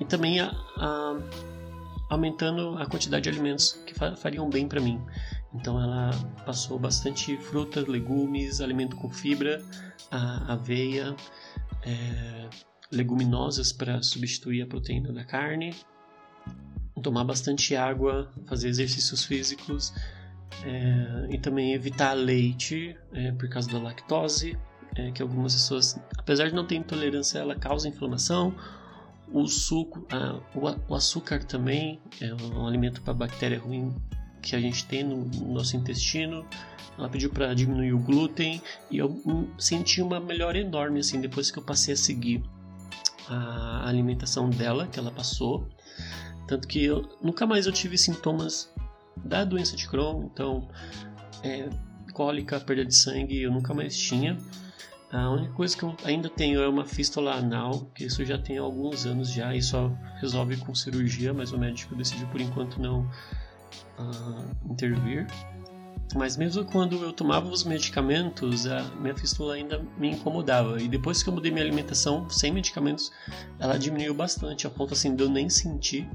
e 0.00 0.04
também 0.04 0.40
a, 0.40 0.50
a, 0.76 1.18
aumentando 2.08 2.78
a 2.78 2.86
quantidade 2.86 3.24
de 3.24 3.28
alimentos 3.28 3.72
que 3.86 3.94
fariam 3.94 4.48
bem 4.48 4.66
para 4.68 4.80
mim. 4.80 5.00
Então 5.54 5.80
ela 5.80 6.10
passou 6.46 6.78
bastante 6.78 7.36
frutas, 7.36 7.86
legumes, 7.86 8.60
alimento 8.60 8.96
com 8.96 9.10
fibra, 9.10 9.62
aveia, 10.10 11.14
é, 11.82 12.48
leguminosas 12.90 13.72
para 13.72 14.02
substituir 14.02 14.62
a 14.62 14.66
proteína 14.66 15.12
da 15.12 15.24
carne, 15.24 15.74
tomar 17.02 17.24
bastante 17.24 17.74
água, 17.74 18.30
fazer 18.46 18.68
exercícios 18.68 19.24
físicos 19.24 19.92
é, 20.64 21.34
e 21.34 21.38
também 21.38 21.72
evitar 21.72 22.12
leite 22.12 22.96
é, 23.12 23.32
por 23.32 23.48
causa 23.48 23.70
da 23.70 23.78
lactose, 23.78 24.56
é, 24.94 25.10
que 25.10 25.22
algumas 25.22 25.54
pessoas, 25.54 25.98
apesar 26.16 26.48
de 26.48 26.54
não 26.54 26.66
ter 26.66 26.76
intolerância, 26.76 27.38
ela 27.38 27.54
causa 27.54 27.88
inflamação. 27.88 28.54
O 29.32 29.46
suco, 29.46 30.06
a, 30.12 30.40
o, 30.88 30.94
açúcar 30.94 31.42
também 31.44 32.00
é 32.20 32.34
um 32.34 32.66
alimento 32.66 33.00
para 33.00 33.14
bactéria 33.14 33.58
ruim 33.58 33.94
que 34.42 34.56
a 34.56 34.60
gente 34.60 34.84
tem 34.86 35.04
no, 35.04 35.24
no 35.24 35.54
nosso 35.54 35.76
intestino. 35.76 36.44
Ela 36.98 37.08
pediu 37.08 37.30
para 37.30 37.54
diminuir 37.54 37.92
o 37.94 37.98
glúten 37.98 38.60
e 38.90 38.98
eu 38.98 39.48
senti 39.56 40.02
uma 40.02 40.20
melhora 40.20 40.58
enorme 40.58 41.00
assim 41.00 41.20
depois 41.20 41.50
que 41.50 41.58
eu 41.58 41.62
passei 41.62 41.94
a 41.94 41.96
seguir 41.96 42.42
a 43.28 43.88
alimentação 43.88 44.50
dela 44.50 44.86
que 44.86 44.98
ela 44.98 45.10
passou. 45.10 45.66
Tanto 46.46 46.68
que 46.68 46.84
eu, 46.84 47.08
nunca 47.22 47.46
mais 47.46 47.66
eu 47.66 47.72
tive 47.72 47.96
sintomas 47.96 48.70
da 49.24 49.44
doença 49.44 49.76
de 49.76 49.88
Crohn, 49.88 50.24
então 50.24 50.68
é, 51.42 51.68
cólica, 52.12 52.60
perda 52.60 52.84
de 52.84 52.94
sangue, 52.94 53.42
eu 53.42 53.50
nunca 53.50 53.72
mais 53.72 53.96
tinha. 53.96 54.36
A 55.10 55.30
única 55.30 55.52
coisa 55.52 55.76
que 55.76 55.82
eu 55.82 55.94
ainda 56.04 56.28
tenho 56.30 56.60
é 56.62 56.68
uma 56.68 56.86
fístula 56.86 57.34
anal, 57.34 57.86
que 57.94 58.04
isso 58.04 58.24
já 58.24 58.38
tem 58.38 58.56
alguns 58.56 59.04
anos 59.04 59.30
já 59.30 59.54
e 59.54 59.62
só 59.62 59.92
resolve 60.20 60.56
com 60.56 60.74
cirurgia, 60.74 61.34
mas 61.34 61.52
o 61.52 61.58
médico 61.58 61.94
decidiu 61.94 62.26
por 62.28 62.40
enquanto 62.40 62.80
não 62.80 63.08
uh, 63.98 64.72
intervir. 64.72 65.26
Mas 66.14 66.36
mesmo 66.36 66.64
quando 66.64 67.02
eu 67.02 67.12
tomava 67.12 67.48
os 67.48 67.64
medicamentos, 67.64 68.66
a 68.66 68.82
minha 69.00 69.16
fístula 69.16 69.54
ainda 69.54 69.82
me 69.96 70.10
incomodava. 70.10 70.80
E 70.80 70.86
depois 70.86 71.22
que 71.22 71.28
eu 71.28 71.32
mudei 71.32 71.50
minha 71.50 71.64
alimentação 71.64 72.28
sem 72.28 72.52
medicamentos, 72.52 73.10
ela 73.58 73.78
diminuiu 73.78 74.14
bastante, 74.14 74.66
a 74.66 74.70
ponto 74.70 74.92
assim 74.92 75.16
de 75.16 75.22
eu 75.22 75.30
nem 75.30 75.48
sentir. 75.48 76.06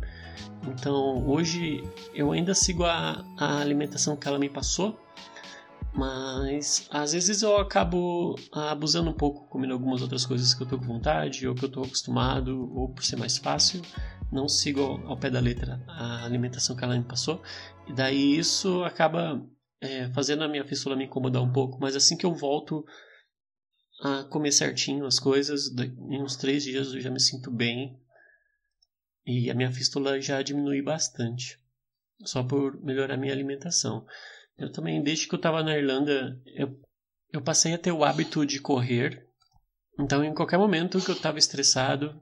Então 0.68 1.28
hoje 1.28 1.84
eu 2.14 2.32
ainda 2.32 2.54
sigo 2.54 2.84
a, 2.84 3.26
a 3.38 3.60
alimentação 3.60 4.16
que 4.16 4.28
ela 4.28 4.38
me 4.38 4.50
passou, 4.50 5.00
mas 5.98 6.88
às 6.92 7.12
vezes 7.14 7.42
eu 7.42 7.58
acabo 7.58 8.36
abusando 8.54 9.10
um 9.10 9.14
pouco, 9.14 9.48
comendo 9.50 9.74
algumas 9.74 10.02
outras 10.02 10.26
coisas 10.26 10.54
que 10.54 10.64
eu 10.64 10.68
tô 10.68 10.78
com 10.78 10.86
vontade, 10.86 11.48
ou 11.48 11.56
que 11.56 11.66
eu 11.66 11.70
tô 11.70 11.82
acostumado, 11.82 12.72
ou 12.74 12.90
por 12.90 13.04
ser 13.04 13.16
mais 13.16 13.38
fácil 13.38 13.82
não 14.32 14.48
sigo 14.48 14.82
ao 14.82 15.18
pé 15.18 15.30
da 15.30 15.40
letra 15.40 15.82
a 15.88 16.26
alimentação 16.26 16.76
que 16.76 16.84
ela 16.84 16.98
me 16.98 17.04
passou. 17.04 17.42
E 17.88 17.94
daí 17.94 18.38
isso 18.38 18.84
acaba 18.84 19.42
é, 19.80 20.10
fazendo 20.10 20.44
a 20.44 20.48
minha 20.48 20.66
fístula 20.66 20.96
me 20.96 21.06
incomodar 21.06 21.42
um 21.42 21.52
pouco. 21.52 21.80
Mas 21.80 21.96
assim 21.96 22.18
que 22.18 22.26
eu 22.26 22.34
volto 22.34 22.86
a 24.02 24.24
comer 24.26 24.52
certinho 24.52 25.06
as 25.06 25.20
coisas, 25.20 25.74
em 25.78 26.22
uns 26.22 26.36
três 26.36 26.64
dias 26.64 26.94
eu 26.94 27.02
já 27.02 27.10
me 27.10 27.20
sinto 27.20 27.50
bem. 27.50 28.00
E 29.26 29.50
a 29.50 29.54
minha 29.54 29.72
fístula 29.72 30.22
já 30.22 30.42
diminui 30.42 30.82
bastante. 30.82 31.60
Só 32.24 32.44
por 32.44 32.82
melhorar 32.84 33.18
minha 33.18 33.34
alimentação. 33.34 34.06
Eu 34.58 34.72
também, 34.72 35.02
desde 35.04 35.28
que 35.28 35.36
eu 35.36 35.38
estava 35.38 35.64
na 35.64 35.78
Irlanda, 35.78 36.42
eu, 36.46 36.80
eu 37.32 37.42
passei 37.42 37.74
a 37.74 37.78
ter 37.78 37.92
o 37.92 38.04
hábito 38.04 38.46
de 38.46 38.60
correr. 38.60 39.28
Então, 40.00 40.24
em 40.24 40.34
qualquer 40.34 40.58
momento 40.58 41.00
que 41.00 41.10
eu 41.10 41.16
estava 41.16 41.38
estressado, 41.38 42.20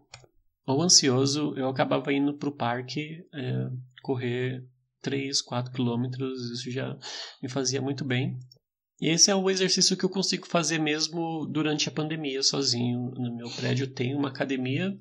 ou 0.65 0.81
ansioso, 0.81 1.53
eu 1.55 1.69
acabava 1.69 2.11
indo 2.11 2.33
para 2.33 2.49
o 2.49 2.55
parque 2.55 3.25
é, 3.33 3.69
correr 4.01 4.65
3, 5.01 5.41
4 5.41 5.71
quilômetros, 5.71 6.51
isso 6.51 6.71
já 6.71 6.97
me 7.41 7.47
fazia 7.47 7.81
muito 7.81 8.03
bem. 8.03 8.37
E 8.99 9.09
esse 9.09 9.29
é 9.29 9.35
um 9.35 9.49
exercício 9.49 9.95
que 9.95 10.03
eu 10.03 10.09
consigo 10.09 10.47
fazer 10.47 10.79
mesmo 10.79 11.45
durante 11.45 11.87
a 11.87 11.91
pandemia, 11.91 12.41
sozinho. 12.41 13.11
No 13.11 13.35
meu 13.35 13.49
prédio 13.51 13.87
tem 13.87 14.15
uma 14.15 14.29
academia, 14.29 14.97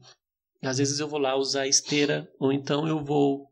às 0.62 0.78
vezes 0.78 0.98
eu 0.98 1.08
vou 1.08 1.18
lá 1.18 1.36
usar 1.36 1.66
esteira, 1.66 2.28
ou 2.38 2.52
então 2.52 2.86
eu 2.86 3.02
vou 3.02 3.48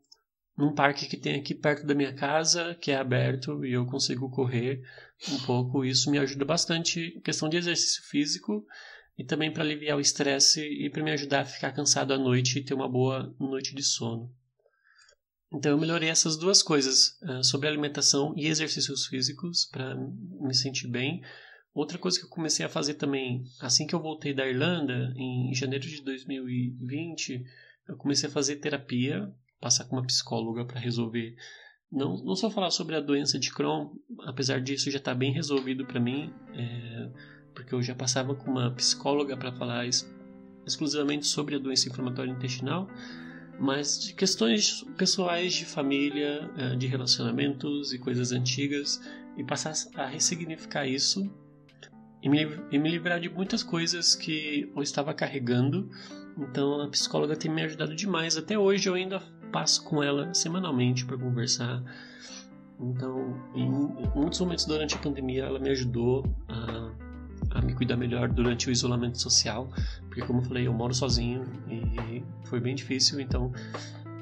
num 0.56 0.74
parque 0.74 1.06
que 1.06 1.16
tem 1.16 1.36
aqui 1.36 1.54
perto 1.54 1.86
da 1.86 1.94
minha 1.94 2.14
casa, 2.14 2.74
que 2.80 2.90
é 2.90 2.96
aberto 2.96 3.64
e 3.64 3.72
eu 3.72 3.86
consigo 3.86 4.30
correr 4.30 4.82
um 5.30 5.38
pouco. 5.46 5.84
Isso 5.84 6.10
me 6.10 6.18
ajuda 6.18 6.44
bastante 6.44 7.14
em 7.16 7.20
questão 7.20 7.48
de 7.48 7.56
exercício 7.56 8.02
físico 8.04 8.66
e 9.16 9.24
também 9.24 9.52
para 9.52 9.62
aliviar 9.62 9.96
o 9.96 10.00
estresse 10.00 10.60
e 10.60 10.90
para 10.90 11.02
me 11.02 11.12
ajudar 11.12 11.40
a 11.40 11.44
ficar 11.44 11.72
cansado 11.72 12.12
à 12.12 12.18
noite 12.18 12.58
e 12.58 12.64
ter 12.64 12.74
uma 12.74 12.88
boa 12.88 13.34
noite 13.38 13.74
de 13.74 13.82
sono. 13.82 14.30
Então 15.52 15.72
eu 15.72 15.78
melhorei 15.78 16.08
essas 16.08 16.36
duas 16.36 16.62
coisas 16.62 17.18
uh, 17.22 17.44
sobre 17.44 17.68
alimentação 17.68 18.32
e 18.36 18.46
exercícios 18.46 19.06
físicos 19.06 19.66
para 19.66 19.94
me 19.94 20.54
sentir 20.54 20.88
bem. 20.88 21.22
Outra 21.74 21.98
coisa 21.98 22.18
que 22.18 22.24
eu 22.24 22.30
comecei 22.30 22.64
a 22.64 22.70
fazer 22.70 22.94
também, 22.94 23.44
assim 23.60 23.86
que 23.86 23.94
eu 23.94 24.00
voltei 24.00 24.34
da 24.34 24.46
Irlanda, 24.46 25.12
em 25.16 25.54
janeiro 25.54 25.86
de 25.86 26.02
2020, 26.02 27.44
eu 27.88 27.96
comecei 27.96 28.28
a 28.28 28.32
fazer 28.32 28.56
terapia, 28.56 29.30
passar 29.62 29.84
com 29.86 29.96
uma 29.96 30.06
psicóloga 30.06 30.66
para 30.66 30.78
resolver 30.78 31.34
não, 31.92 32.16
não 32.24 32.34
só 32.34 32.50
falar 32.50 32.70
sobre 32.70 32.96
a 32.96 33.00
doença 33.00 33.38
de 33.38 33.52
Crohn, 33.52 33.90
apesar 34.26 34.60
disso 34.60 34.90
já 34.90 34.96
está 34.96 35.14
bem 35.14 35.30
resolvido 35.30 35.84
para 35.84 36.00
mim. 36.00 36.32
É, 36.54 37.10
porque 37.54 37.74
eu 37.74 37.82
já 37.82 37.94
passava 37.94 38.34
com 38.34 38.50
uma 38.50 38.70
psicóloga 38.70 39.36
para 39.36 39.52
falar 39.52 39.86
exclusivamente 40.66 41.26
sobre 41.26 41.56
a 41.56 41.58
doença 41.58 41.88
inflamatória 41.88 42.30
intestinal, 42.30 42.88
mas 43.60 44.00
de 44.00 44.14
questões 44.14 44.82
pessoais 44.96 45.52
de 45.52 45.66
família, 45.66 46.50
eh, 46.56 46.76
de 46.76 46.86
relacionamentos 46.86 47.92
e 47.92 47.98
coisas 47.98 48.32
antigas, 48.32 49.00
e 49.36 49.44
passar 49.44 49.74
a 49.94 50.06
ressignificar 50.06 50.86
isso 50.86 51.30
e 52.22 52.28
me, 52.28 52.46
e 52.70 52.78
me 52.78 52.90
livrar 52.90 53.20
de 53.20 53.28
muitas 53.28 53.62
coisas 53.62 54.14
que 54.14 54.70
eu 54.74 54.82
estava 54.82 55.12
carregando. 55.12 55.90
Então 56.38 56.80
a 56.80 56.88
psicóloga 56.88 57.36
tem 57.36 57.50
me 57.50 57.62
ajudado 57.62 57.94
demais. 57.94 58.36
Até 58.36 58.58
hoje 58.58 58.88
eu 58.88 58.94
ainda 58.94 59.22
passo 59.52 59.84
com 59.84 60.02
ela 60.02 60.32
semanalmente 60.34 61.04
para 61.04 61.16
conversar. 61.16 61.82
Então, 62.80 63.40
em 63.54 63.70
muitos 64.16 64.40
momentos 64.40 64.64
durante 64.64 64.96
a 64.96 64.98
pandemia, 64.98 65.44
ela 65.44 65.60
me 65.60 65.70
ajudou 65.70 66.24
a 66.48 66.90
a 67.54 67.60
me 67.60 67.74
cuidar 67.74 67.96
melhor 67.96 68.28
durante 68.28 68.68
o 68.68 68.72
isolamento 68.72 69.20
social, 69.20 69.68
porque 70.06 70.22
como 70.22 70.40
eu 70.40 70.44
falei, 70.44 70.66
eu 70.66 70.72
moro 70.72 70.94
sozinho 70.94 71.44
e 71.68 72.22
foi 72.44 72.60
bem 72.60 72.74
difícil, 72.74 73.20
então 73.20 73.52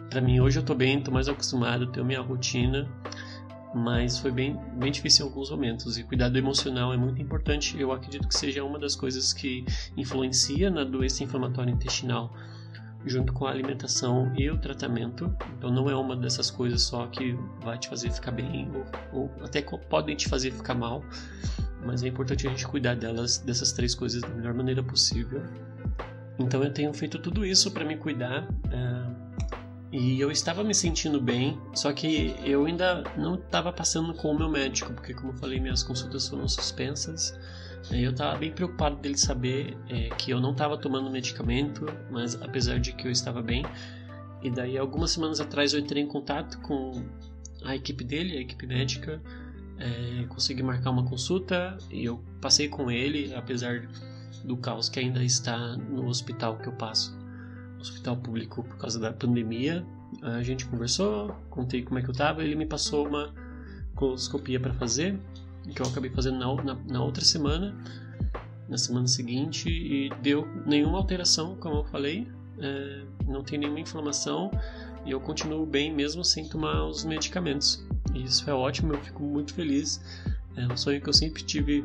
para 0.08 0.20
mim 0.20 0.40
hoje 0.40 0.58
eu 0.58 0.64
tô 0.64 0.74
bem, 0.74 1.00
tô 1.00 1.10
mais 1.10 1.28
acostumado, 1.28 1.86
tenho 1.86 2.04
minha 2.04 2.20
rotina, 2.20 2.88
mas 3.74 4.18
foi 4.18 4.32
bem, 4.32 4.58
bem 4.76 4.90
difícil 4.90 5.24
em 5.24 5.28
alguns 5.28 5.50
momentos 5.50 5.96
e 5.96 6.02
cuidado 6.02 6.36
emocional 6.36 6.92
é 6.92 6.96
muito 6.96 7.22
importante. 7.22 7.78
Eu 7.78 7.92
acredito 7.92 8.26
que 8.26 8.34
seja 8.34 8.64
uma 8.64 8.78
das 8.78 8.96
coisas 8.96 9.32
que 9.32 9.64
influencia 9.96 10.70
na 10.70 10.82
doença 10.82 11.22
inflamatória 11.22 11.70
intestinal, 11.70 12.34
junto 13.06 13.32
com 13.32 13.46
a 13.46 13.50
alimentação 13.50 14.32
e 14.36 14.50
o 14.50 14.58
tratamento. 14.58 15.34
Então 15.56 15.70
não 15.70 15.88
é 15.88 15.96
uma 15.96 16.16
dessas 16.16 16.50
coisas 16.50 16.82
só 16.82 17.06
que 17.06 17.32
vai 17.62 17.78
te 17.78 17.88
fazer 17.88 18.10
ficar 18.10 18.32
bem 18.32 18.70
ou, 19.12 19.22
ou 19.22 19.44
até 19.44 19.62
podem 19.62 20.16
te 20.16 20.28
fazer 20.28 20.50
ficar 20.52 20.74
mal 20.74 21.02
mas 21.84 22.02
é 22.02 22.08
importante 22.08 22.46
a 22.46 22.50
gente 22.50 22.66
cuidar 22.66 22.94
delas, 22.94 23.38
dessas 23.38 23.72
três 23.72 23.94
coisas 23.94 24.20
da 24.20 24.28
melhor 24.28 24.54
maneira 24.54 24.82
possível. 24.82 25.42
Então 26.38 26.62
eu 26.62 26.72
tenho 26.72 26.92
feito 26.92 27.18
tudo 27.18 27.44
isso 27.44 27.70
para 27.70 27.84
me 27.84 27.96
cuidar. 27.96 28.48
É, 28.70 29.30
E 29.92 30.20
eu 30.20 30.30
estava 30.30 30.62
me 30.62 30.74
sentindo 30.74 31.20
bem, 31.20 31.58
só 31.74 31.92
que 31.92 32.36
eu 32.44 32.64
ainda 32.64 33.02
não 33.16 33.34
estava 33.34 33.72
passando 33.72 34.14
com 34.14 34.30
o 34.30 34.38
meu 34.38 34.48
médico, 34.48 34.92
porque, 34.92 35.12
como 35.12 35.32
eu 35.32 35.36
falei, 35.36 35.58
minhas 35.58 35.82
consultas 35.82 36.28
foram 36.28 36.46
suspensas. 36.48 37.36
Eu 37.90 38.10
estava 38.10 38.36
bem 38.38 38.52
preocupado 38.52 38.96
dele 38.96 39.16
saber 39.16 39.76
é, 39.88 40.08
que 40.10 40.30
eu 40.30 40.40
não 40.40 40.52
estava 40.52 40.76
tomando 40.76 41.10
medicamento, 41.10 41.86
mas 42.10 42.40
apesar 42.42 42.78
de 42.78 42.92
que 42.92 43.06
eu 43.06 43.10
estava 43.10 43.42
bem. 43.42 43.64
E 44.42 44.50
daí, 44.50 44.76
algumas 44.76 45.12
semanas 45.12 45.40
atrás, 45.40 45.72
eu 45.72 45.80
entrei 45.80 46.02
em 46.02 46.06
contato 46.06 46.58
com 46.60 47.04
a 47.64 47.74
equipe 47.74 48.04
dele, 48.04 48.36
a 48.38 48.40
equipe 48.40 48.66
médica, 48.66 49.20
é, 49.78 50.24
consegui 50.28 50.62
marcar 50.62 50.90
uma 50.90 51.04
consulta 51.04 51.78
e 51.90 52.04
eu 52.04 52.22
passei 52.40 52.68
com 52.68 52.90
ele, 52.90 53.34
apesar 53.34 53.88
do 54.44 54.56
caos 54.56 54.88
que 54.88 55.00
ainda 55.00 55.22
está 55.22 55.76
no 55.76 56.06
hospital 56.06 56.58
que 56.58 56.68
eu 56.68 56.72
passo 56.72 57.18
hospital 57.80 58.16
público 58.16 58.62
por 58.62 58.76
causa 58.76 59.00
da 59.00 59.12
pandemia. 59.12 59.84
A 60.22 60.42
gente 60.42 60.66
conversou, 60.66 61.34
contei 61.48 61.82
como 61.82 61.98
é 61.98 62.02
que 62.02 62.10
eu 62.10 62.14
tava, 62.14 62.42
ele 62.42 62.54
me 62.54 62.66
passou 62.66 63.06
uma 63.06 63.32
coloscopia 63.94 64.60
para 64.60 64.74
fazer, 64.74 65.18
que 65.74 65.80
eu 65.80 65.86
acabei 65.86 66.10
fazendo 66.10 66.38
na, 66.38 66.54
na, 66.62 66.74
na, 66.74 67.04
outra 67.04 67.24
semana, 67.24 67.74
na 68.68 68.78
semana 68.78 69.06
seguinte, 69.06 69.68
e 69.68 70.10
deu 70.22 70.46
nenhuma 70.66 70.98
alteração, 70.98 71.56
como 71.56 71.76
eu 71.76 71.84
falei, 71.84 72.26
é, 72.58 73.04
não 73.26 73.42
tem 73.42 73.58
nenhuma 73.58 73.80
inflamação 73.80 74.50
e 75.04 75.10
eu 75.10 75.20
continuo 75.20 75.64
bem 75.64 75.92
mesmo 75.94 76.24
sem 76.24 76.48
tomar 76.48 76.84
os 76.86 77.04
medicamentos. 77.04 77.84
E 78.14 78.24
isso 78.24 78.48
é 78.48 78.52
ótimo, 78.52 78.92
eu 78.94 79.00
fico 79.00 79.22
muito 79.22 79.54
feliz. 79.54 80.00
É 80.56 80.66
um 80.66 80.76
sonho 80.76 81.00
que 81.00 81.08
eu 81.08 81.12
sempre 81.12 81.42
tive 81.42 81.84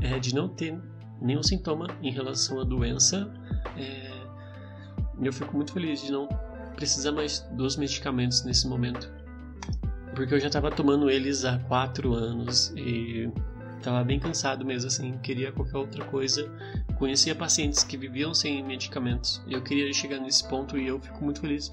é, 0.00 0.18
de 0.18 0.34
não 0.34 0.48
ter 0.48 0.78
nenhum 1.20 1.42
sintoma 1.42 1.86
em 2.02 2.10
relação 2.10 2.60
à 2.60 2.64
doença. 2.64 3.32
É, 3.76 4.26
eu 5.22 5.32
fico 5.32 5.54
muito 5.54 5.72
feliz 5.72 6.02
de 6.02 6.12
não 6.12 6.28
precisar 6.74 7.12
mais 7.12 7.40
dos 7.52 7.76
medicamentos 7.76 8.44
nesse 8.44 8.66
momento. 8.66 9.10
Porque 10.16 10.32
eu 10.32 10.40
já 10.40 10.46
estava 10.46 10.70
tomando 10.70 11.10
eles 11.10 11.44
há 11.44 11.58
quatro 11.58 12.14
anos 12.14 12.72
e 12.74 13.30
estava 13.76 14.02
bem 14.02 14.18
cansado 14.18 14.64
mesmo, 14.64 14.88
assim, 14.88 15.18
queria 15.18 15.52
qualquer 15.52 15.76
outra 15.76 16.06
coisa. 16.06 16.50
Conhecia 16.98 17.34
pacientes 17.34 17.84
que 17.84 17.98
viviam 17.98 18.32
sem 18.32 18.64
medicamentos 18.64 19.42
e 19.46 19.52
eu 19.52 19.62
queria 19.62 19.92
chegar 19.92 20.18
nesse 20.18 20.48
ponto 20.48 20.78
e 20.78 20.86
eu 20.86 20.98
fico 20.98 21.22
muito 21.22 21.42
feliz 21.42 21.70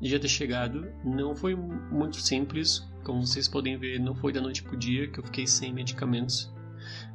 de 0.00 0.08
já 0.08 0.20
ter 0.20 0.28
chegado. 0.28 0.86
Não 1.04 1.34
foi 1.34 1.56
muito 1.56 2.20
simples, 2.20 2.88
como 3.02 3.26
vocês 3.26 3.48
podem 3.48 3.76
ver, 3.76 3.98
não 3.98 4.14
foi 4.14 4.32
da 4.32 4.40
noite 4.40 4.62
pro 4.62 4.76
dia 4.76 5.08
que 5.08 5.18
eu 5.18 5.24
fiquei 5.24 5.44
sem 5.44 5.74
medicamentos. 5.74 6.48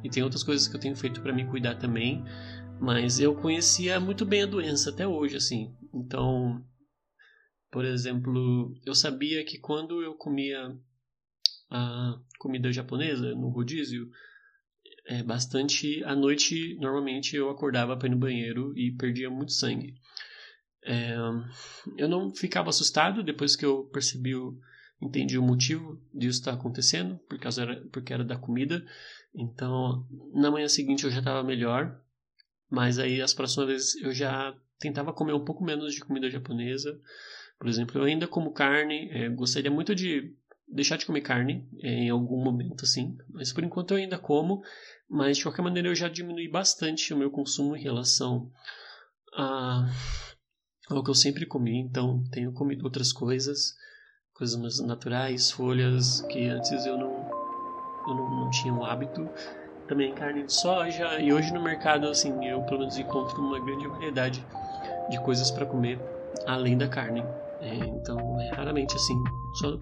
E 0.04 0.10
tem 0.10 0.22
outras 0.22 0.42
coisas 0.42 0.68
que 0.68 0.76
eu 0.76 0.80
tenho 0.80 0.94
feito 0.94 1.22
para 1.22 1.32
me 1.32 1.46
cuidar 1.46 1.76
também, 1.76 2.22
mas 2.78 3.18
eu 3.18 3.34
conhecia 3.34 3.98
muito 3.98 4.26
bem 4.26 4.42
a 4.42 4.46
doença 4.46 4.90
até 4.90 5.08
hoje, 5.08 5.36
assim. 5.36 5.74
Então, 5.94 6.62
por 7.70 7.84
exemplo, 7.84 8.74
eu 8.84 8.94
sabia 8.94 9.44
que 9.44 9.58
quando 9.58 10.02
eu 10.02 10.14
comia 10.14 10.76
a 11.70 12.18
comida 12.38 12.72
japonesa 12.72 13.34
no 13.34 13.48
rodízio, 13.48 14.10
é, 15.06 15.22
bastante 15.22 16.02
à 16.04 16.14
noite, 16.14 16.76
normalmente 16.80 17.36
eu 17.36 17.48
acordava 17.50 17.96
para 17.96 18.08
ir 18.08 18.10
no 18.10 18.16
banheiro 18.16 18.76
e 18.76 18.92
perdia 18.92 19.30
muito 19.30 19.52
sangue. 19.52 19.94
É, 20.82 21.16
eu 21.96 22.08
não 22.08 22.34
ficava 22.34 22.70
assustado 22.70 23.22
depois 23.22 23.56
que 23.56 23.64
eu 23.64 23.84
percebi 23.92 24.34
o, 24.34 24.58
entendi 25.00 25.38
o 25.38 25.42
motivo 25.42 26.00
disso 26.14 26.38
estar 26.38 26.54
acontecendo, 26.54 27.18
por 27.28 27.38
causa 27.38 27.62
era, 27.62 27.80
porque 27.92 28.12
era 28.12 28.24
da 28.24 28.36
comida. 28.36 28.84
Então, 29.34 30.06
na 30.32 30.50
manhã 30.50 30.68
seguinte 30.68 31.04
eu 31.04 31.10
já 31.10 31.18
estava 31.18 31.42
melhor, 31.42 32.00
mas 32.70 32.98
aí 32.98 33.20
as 33.20 33.34
próximas 33.34 33.68
vezes 33.68 33.96
eu 33.96 34.12
já 34.12 34.56
tentava 34.78 35.12
comer 35.12 35.34
um 35.34 35.44
pouco 35.44 35.64
menos 35.64 35.94
de 35.94 36.00
comida 36.00 36.30
japonesa. 36.30 37.00
Por 37.58 37.68
exemplo, 37.68 37.98
eu 37.98 38.04
ainda 38.04 38.26
como 38.26 38.52
carne, 38.52 39.08
é, 39.10 39.28
gostaria 39.28 39.70
muito 39.70 39.94
de 39.94 40.34
deixar 40.68 40.96
de 40.96 41.06
comer 41.06 41.20
carne 41.20 41.68
é, 41.82 41.88
em 41.88 42.10
algum 42.10 42.42
momento, 42.42 42.84
assim. 42.84 43.16
Mas 43.30 43.52
por 43.52 43.64
enquanto 43.64 43.92
eu 43.92 43.98
ainda 43.98 44.18
como. 44.18 44.62
Mas 45.08 45.38
de 45.38 45.44
qualquer 45.44 45.62
maneira 45.62 45.88
eu 45.88 45.94
já 45.94 46.08
diminui 46.08 46.48
bastante 46.48 47.14
o 47.14 47.16
meu 47.16 47.30
consumo 47.30 47.76
em 47.76 47.82
relação 47.82 48.50
a, 49.34 49.88
ao 50.88 51.02
que 51.02 51.10
eu 51.10 51.14
sempre 51.14 51.46
comi. 51.46 51.78
Então 51.78 52.22
tenho 52.30 52.52
comido 52.52 52.84
outras 52.84 53.12
coisas, 53.12 53.74
coisas 54.34 54.60
mais 54.60 54.80
naturais, 54.80 55.50
folhas 55.50 56.22
que 56.22 56.48
antes 56.48 56.84
eu 56.84 56.98
não, 56.98 57.30
eu 58.08 58.14
não, 58.14 58.30
não 58.30 58.50
tinha 58.50 58.74
o 58.74 58.84
hábito 58.84 59.28
também 59.86 60.12
carne 60.12 60.44
de 60.44 60.52
soja 60.52 61.20
e 61.20 61.32
hoje 61.32 61.52
no 61.52 61.62
mercado 61.62 62.08
assim 62.08 62.44
eu 62.44 62.60
pelo 62.62 62.80
menos 62.80 62.98
encontro 62.98 63.40
uma 63.40 63.60
grande 63.60 63.86
variedade 63.86 64.44
de 65.08 65.20
coisas 65.20 65.48
para 65.48 65.64
comer 65.64 66.00
além 66.44 66.76
da 66.76 66.88
carne 66.88 67.22
é, 67.60 67.74
então 67.74 68.40
é 68.40 68.50
raramente 68.50 68.94
assim 68.94 69.14
só 69.54 69.78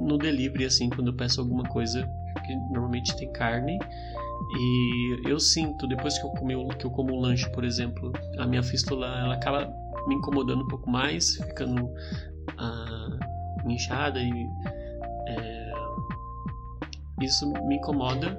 no 0.00 0.18
delivery 0.18 0.64
assim 0.64 0.90
quando 0.90 1.08
eu 1.08 1.14
peço 1.14 1.40
alguma 1.40 1.64
coisa 1.64 2.08
que 2.44 2.54
normalmente 2.72 3.16
tem 3.16 3.30
carne 3.32 3.78
e 4.58 5.20
eu 5.28 5.38
sinto 5.38 5.86
depois 5.86 6.18
que 6.18 6.26
eu 6.26 6.30
comi 6.30 6.54
que 6.76 6.86
eu 6.86 6.90
como 6.90 7.14
um 7.14 7.20
lanche 7.20 7.48
por 7.50 7.64
exemplo 7.64 8.12
a 8.38 8.46
minha 8.46 8.62
fístula 8.62 9.06
ela 9.06 9.34
acaba 9.34 9.72
me 10.06 10.14
incomodando 10.14 10.62
um 10.62 10.68
pouco 10.68 10.90
mais 10.90 11.36
ficando 11.36 11.90
ah, 12.58 13.18
inchada 13.66 14.20
e 14.20 14.46
é, 15.28 15.72
isso 17.22 17.50
me 17.66 17.76
incomoda 17.76 18.38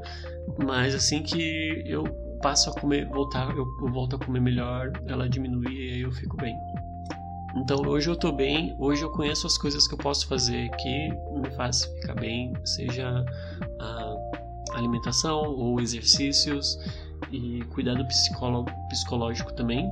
mas 0.65 0.95
assim 0.95 1.21
que 1.23 1.83
eu 1.85 2.03
passo 2.41 2.69
a 2.69 2.73
comer, 2.73 3.05
voltar, 3.07 3.55
eu, 3.55 3.65
eu 3.81 3.91
volto 3.91 4.15
a 4.15 4.19
comer 4.19 4.39
melhor, 4.39 4.91
ela 5.07 5.27
diminui 5.27 5.73
e 5.73 6.01
eu 6.01 6.11
fico 6.11 6.37
bem. 6.37 6.55
Então 7.55 7.81
hoje 7.87 8.09
eu 8.09 8.15
tô 8.15 8.31
bem, 8.31 8.75
hoje 8.77 9.03
eu 9.03 9.09
conheço 9.09 9.47
as 9.47 9.57
coisas 9.57 9.87
que 9.87 9.93
eu 9.93 9.97
posso 9.97 10.27
fazer 10.27 10.69
que 10.71 11.09
me 11.31 11.49
faz 11.55 11.85
ficar 11.85 12.13
bem, 12.15 12.53
seja 12.63 13.25
alimentação 14.73 15.55
ou 15.55 15.79
exercícios 15.79 16.77
e 17.31 17.63
cuidado 17.73 18.05
psicológico 18.89 19.53
também. 19.53 19.91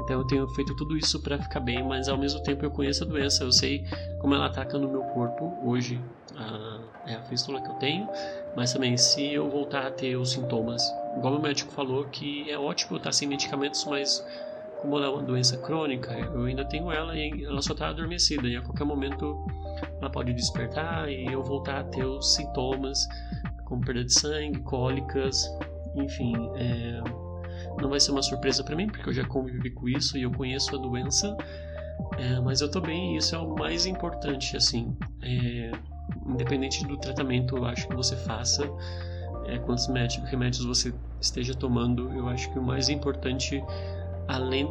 Então 0.00 0.18
eu 0.20 0.26
tenho 0.26 0.48
feito 0.48 0.74
tudo 0.76 0.96
isso 0.96 1.22
para 1.22 1.40
ficar 1.40 1.60
bem, 1.60 1.82
mas 1.82 2.08
ao 2.08 2.18
mesmo 2.18 2.42
tempo 2.42 2.64
eu 2.64 2.70
conheço 2.70 3.04
a 3.04 3.06
doença, 3.06 3.44
eu 3.44 3.52
sei 3.52 3.84
como 4.20 4.34
ela 4.34 4.46
ataca 4.46 4.78
no 4.78 4.88
meu 4.88 5.02
corpo 5.02 5.56
hoje, 5.62 6.02
a, 6.36 6.80
é 7.06 7.14
a 7.14 7.22
fístula 7.22 7.60
que 7.60 7.68
eu 7.68 7.74
tenho, 7.74 8.08
mas 8.56 8.72
também 8.72 8.96
se 8.96 9.32
eu 9.32 9.48
voltar 9.48 9.86
a 9.86 9.90
ter 9.90 10.16
os 10.16 10.32
sintomas, 10.32 10.82
igual 11.16 11.36
o 11.36 11.42
médico 11.42 11.72
falou 11.72 12.04
que 12.06 12.50
é 12.50 12.58
ótimo 12.58 12.96
estar 12.96 13.12
sem 13.12 13.28
medicamentos, 13.28 13.84
mas 13.84 14.24
como 14.80 14.96
ela 14.96 15.06
é 15.06 15.08
uma 15.08 15.22
doença 15.22 15.56
crônica, 15.58 16.12
eu 16.12 16.44
ainda 16.44 16.64
tenho 16.64 16.90
ela 16.90 17.16
e 17.16 17.44
ela 17.44 17.62
só 17.62 17.72
está 17.72 17.88
adormecida 17.88 18.46
e 18.48 18.56
a 18.56 18.62
qualquer 18.62 18.84
momento 18.84 19.44
ela 20.00 20.10
pode 20.10 20.32
despertar 20.32 21.08
e 21.10 21.26
eu 21.26 21.42
voltar 21.42 21.80
a 21.80 21.84
ter 21.84 22.04
os 22.04 22.34
sintomas 22.34 23.06
como 23.64 23.84
perda 23.84 24.04
de 24.04 24.12
sangue, 24.12 24.60
cólicas, 24.60 25.48
enfim, 25.96 26.34
é, 26.56 27.00
não 27.80 27.88
vai 27.88 27.98
ser 27.98 28.12
uma 28.12 28.22
surpresa 28.22 28.62
para 28.62 28.76
mim 28.76 28.86
porque 28.86 29.08
eu 29.08 29.12
já 29.12 29.24
convivi 29.24 29.70
com 29.70 29.88
isso 29.88 30.18
e 30.18 30.22
eu 30.22 30.30
conheço 30.30 30.74
a 30.76 30.78
doença, 30.78 31.36
é, 32.18 32.40
mas 32.40 32.60
eu 32.60 32.70
tô 32.70 32.80
bem 32.80 33.14
e 33.14 33.18
isso 33.18 33.34
é 33.34 33.38
o 33.38 33.54
mais 33.54 33.86
importante, 33.86 34.56
assim. 34.56 34.96
É, 35.22 35.72
independente 36.26 36.86
do 36.86 36.96
tratamento, 36.96 37.56
eu 37.56 37.64
acho 37.64 37.88
que 37.88 37.94
você 37.94 38.16
faça, 38.16 38.68
é, 39.46 39.58
quantos 39.58 39.86
remédios 39.86 40.64
você 40.64 40.94
esteja 41.20 41.54
tomando, 41.54 42.12
eu 42.12 42.28
acho 42.28 42.50
que 42.52 42.58
o 42.58 42.62
mais 42.62 42.88
importante, 42.88 43.62
além 44.28 44.68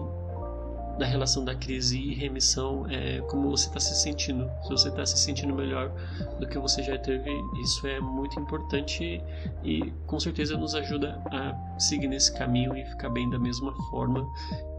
da 0.98 1.06
relação 1.06 1.44
da 1.44 1.56
crise 1.56 1.98
e 1.98 2.13
remissão, 2.13 2.86
é 2.89 3.20
como 3.22 3.50
você 3.50 3.68
está 3.68 3.80
se 3.80 3.96
sentindo. 3.96 4.50
Se 4.63 4.70
você 4.70 4.89
está 4.89 5.06
se 5.06 5.18
sentindo 5.18 5.54
melhor 5.54 5.92
do 6.39 6.48
que 6.48 6.58
você 6.58 6.84
já 6.84 6.98
teve, 6.98 7.32
isso 7.63 7.88
é 7.88 8.00
muito 8.00 8.39
importante 8.39 9.22
e 9.63 9.92
com 10.06 10.20
certeza 10.20 10.56
nos 10.56 10.76
ajuda 10.76 11.20
a 11.32 11.80
seguir 11.80 12.08
nesse 12.08 12.32
caminho 12.34 12.76
e 12.78 12.86
ficar 12.86 13.10
bem 13.10 13.30
da 13.30 13.39
mesma 13.39 13.74
forma 13.89 14.26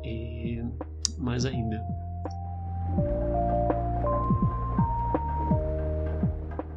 e 0.04 0.62
mais 1.18 1.44
ainda. 1.44 1.84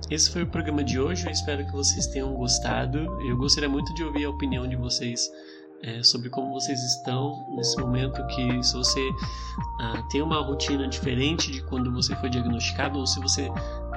Esse 0.10 0.32
foi 0.32 0.44
o 0.44 0.48
programa 0.48 0.84
de 0.84 1.00
hoje. 1.00 1.26
Eu 1.26 1.32
espero 1.32 1.66
que 1.66 1.72
vocês 1.74 2.08
tenham 2.08 2.34
gostado. 2.34 2.98
Eu 3.22 3.36
gostaria 3.36 3.68
muito 3.68 3.94
de 3.94 4.04
ouvir 4.06 4.24
a 4.24 4.30
opinião 4.30 4.66
de 4.66 4.78
vocês 4.78 5.30
é, 5.84 6.04
sobre 6.04 6.30
como 6.30 6.54
vocês 6.54 6.80
estão 6.84 7.46
nesse 7.56 7.78
momento. 7.78 8.26
Que 8.28 8.64
se 8.64 8.74
você 8.74 9.10
ah, 9.80 10.04
tem 10.10 10.22
uma 10.22 10.42
rotina 10.42 10.88
diferente 10.88 11.52
de 11.52 11.62
quando 11.64 11.92
você 11.92 12.16
foi 12.16 12.30
diagnosticado, 12.30 13.00
ou 13.00 13.08
se 13.08 13.20
você 13.20 13.50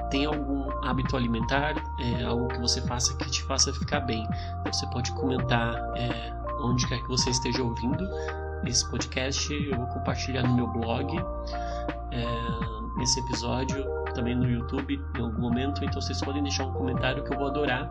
tem 0.09 0.25
algum 0.25 0.69
hábito 0.85 1.15
alimentar, 1.15 1.75
é, 1.99 2.23
algo 2.23 2.47
que 2.47 2.59
você 2.59 2.81
faça 2.81 3.15
que 3.17 3.29
te 3.29 3.43
faça 3.43 3.73
ficar 3.73 4.01
bem. 4.01 4.27
Então, 4.59 4.73
você 4.73 4.85
pode 4.87 5.11
comentar 5.13 5.75
é, 5.95 6.33
onde 6.59 6.87
quer 6.87 7.01
que 7.01 7.07
você 7.07 7.29
esteja 7.29 7.63
ouvindo 7.63 8.07
esse 8.65 8.89
podcast. 8.89 9.53
Eu 9.53 9.77
vou 9.77 9.87
compartilhar 9.87 10.43
no 10.43 10.55
meu 10.55 10.67
blog 10.67 11.17
é, 12.11 13.01
esse 13.01 13.19
episódio 13.21 14.00
também 14.13 14.35
no 14.35 14.49
YouTube 14.49 15.01
em 15.17 15.21
algum 15.21 15.41
momento, 15.41 15.83
então 15.83 16.01
vocês 16.01 16.19
podem 16.21 16.43
deixar 16.43 16.65
um 16.65 16.73
comentário 16.73 17.23
que 17.23 17.33
eu 17.33 17.37
vou 17.37 17.47
adorar 17.47 17.89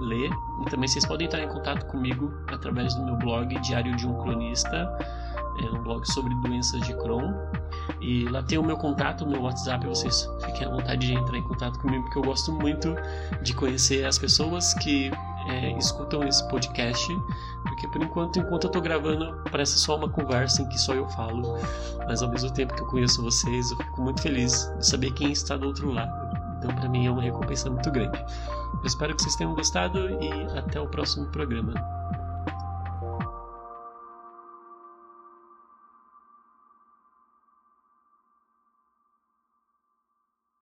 ler. 0.00 0.30
E 0.62 0.70
também 0.70 0.88
vocês 0.88 1.04
podem 1.06 1.26
entrar 1.26 1.42
em 1.42 1.48
contato 1.48 1.86
comigo 1.86 2.32
através 2.48 2.94
do 2.94 3.04
meu 3.04 3.16
blog 3.16 3.58
Diário 3.60 3.94
de 3.96 4.06
um 4.06 4.14
Cronista, 4.18 4.88
é 5.58 5.64
um 5.76 5.82
blog 5.82 6.04
sobre 6.12 6.34
doenças 6.42 6.80
de 6.82 6.94
Crohn. 6.94 7.32
E 8.00 8.24
lá 8.28 8.42
tem 8.42 8.58
o 8.58 8.62
meu 8.62 8.76
contato, 8.76 9.24
o 9.24 9.28
meu 9.28 9.42
WhatsApp, 9.42 9.86
vocês 9.86 10.28
fiquem 10.44 10.66
à 10.66 10.70
vontade 10.70 11.06
de 11.06 11.14
entrar 11.14 11.36
em 11.36 11.42
contato 11.42 11.78
comigo, 11.78 12.02
porque 12.04 12.18
eu 12.18 12.22
gosto 12.22 12.52
muito 12.52 12.94
de 13.42 13.54
conhecer 13.54 14.04
as 14.04 14.18
pessoas 14.18 14.74
que 14.74 15.10
é, 15.48 15.76
escutam 15.78 16.26
esse 16.26 16.46
podcast, 16.48 17.06
porque 17.62 17.88
por 17.88 18.02
enquanto, 18.02 18.38
enquanto 18.38 18.64
eu 18.64 18.70
tô 18.70 18.80
gravando, 18.80 19.40
parece 19.50 19.78
só 19.78 19.96
uma 19.96 20.08
conversa 20.08 20.62
em 20.62 20.68
que 20.68 20.78
só 20.78 20.94
eu 20.94 21.08
falo, 21.10 21.58
mas 22.06 22.22
ao 22.22 22.30
mesmo 22.30 22.50
tempo 22.52 22.74
que 22.74 22.82
eu 22.82 22.86
conheço 22.86 23.22
vocês, 23.22 23.70
eu 23.70 23.76
fico 23.76 24.02
muito 24.02 24.22
feliz 24.22 24.72
de 24.78 24.86
saber 24.86 25.12
quem 25.12 25.32
está 25.32 25.56
do 25.56 25.66
outro 25.66 25.90
lado. 25.90 26.26
Então, 26.58 26.74
para 26.74 26.88
mim, 26.88 27.06
é 27.06 27.10
uma 27.10 27.22
recompensa 27.22 27.70
muito 27.70 27.90
grande. 27.90 28.18
Eu 28.74 28.86
espero 28.86 29.14
que 29.14 29.22
vocês 29.22 29.36
tenham 29.36 29.54
gostado 29.54 30.10
e 30.22 30.58
até 30.58 30.80
o 30.80 30.86
próximo 30.86 31.26
programa. 31.26 31.74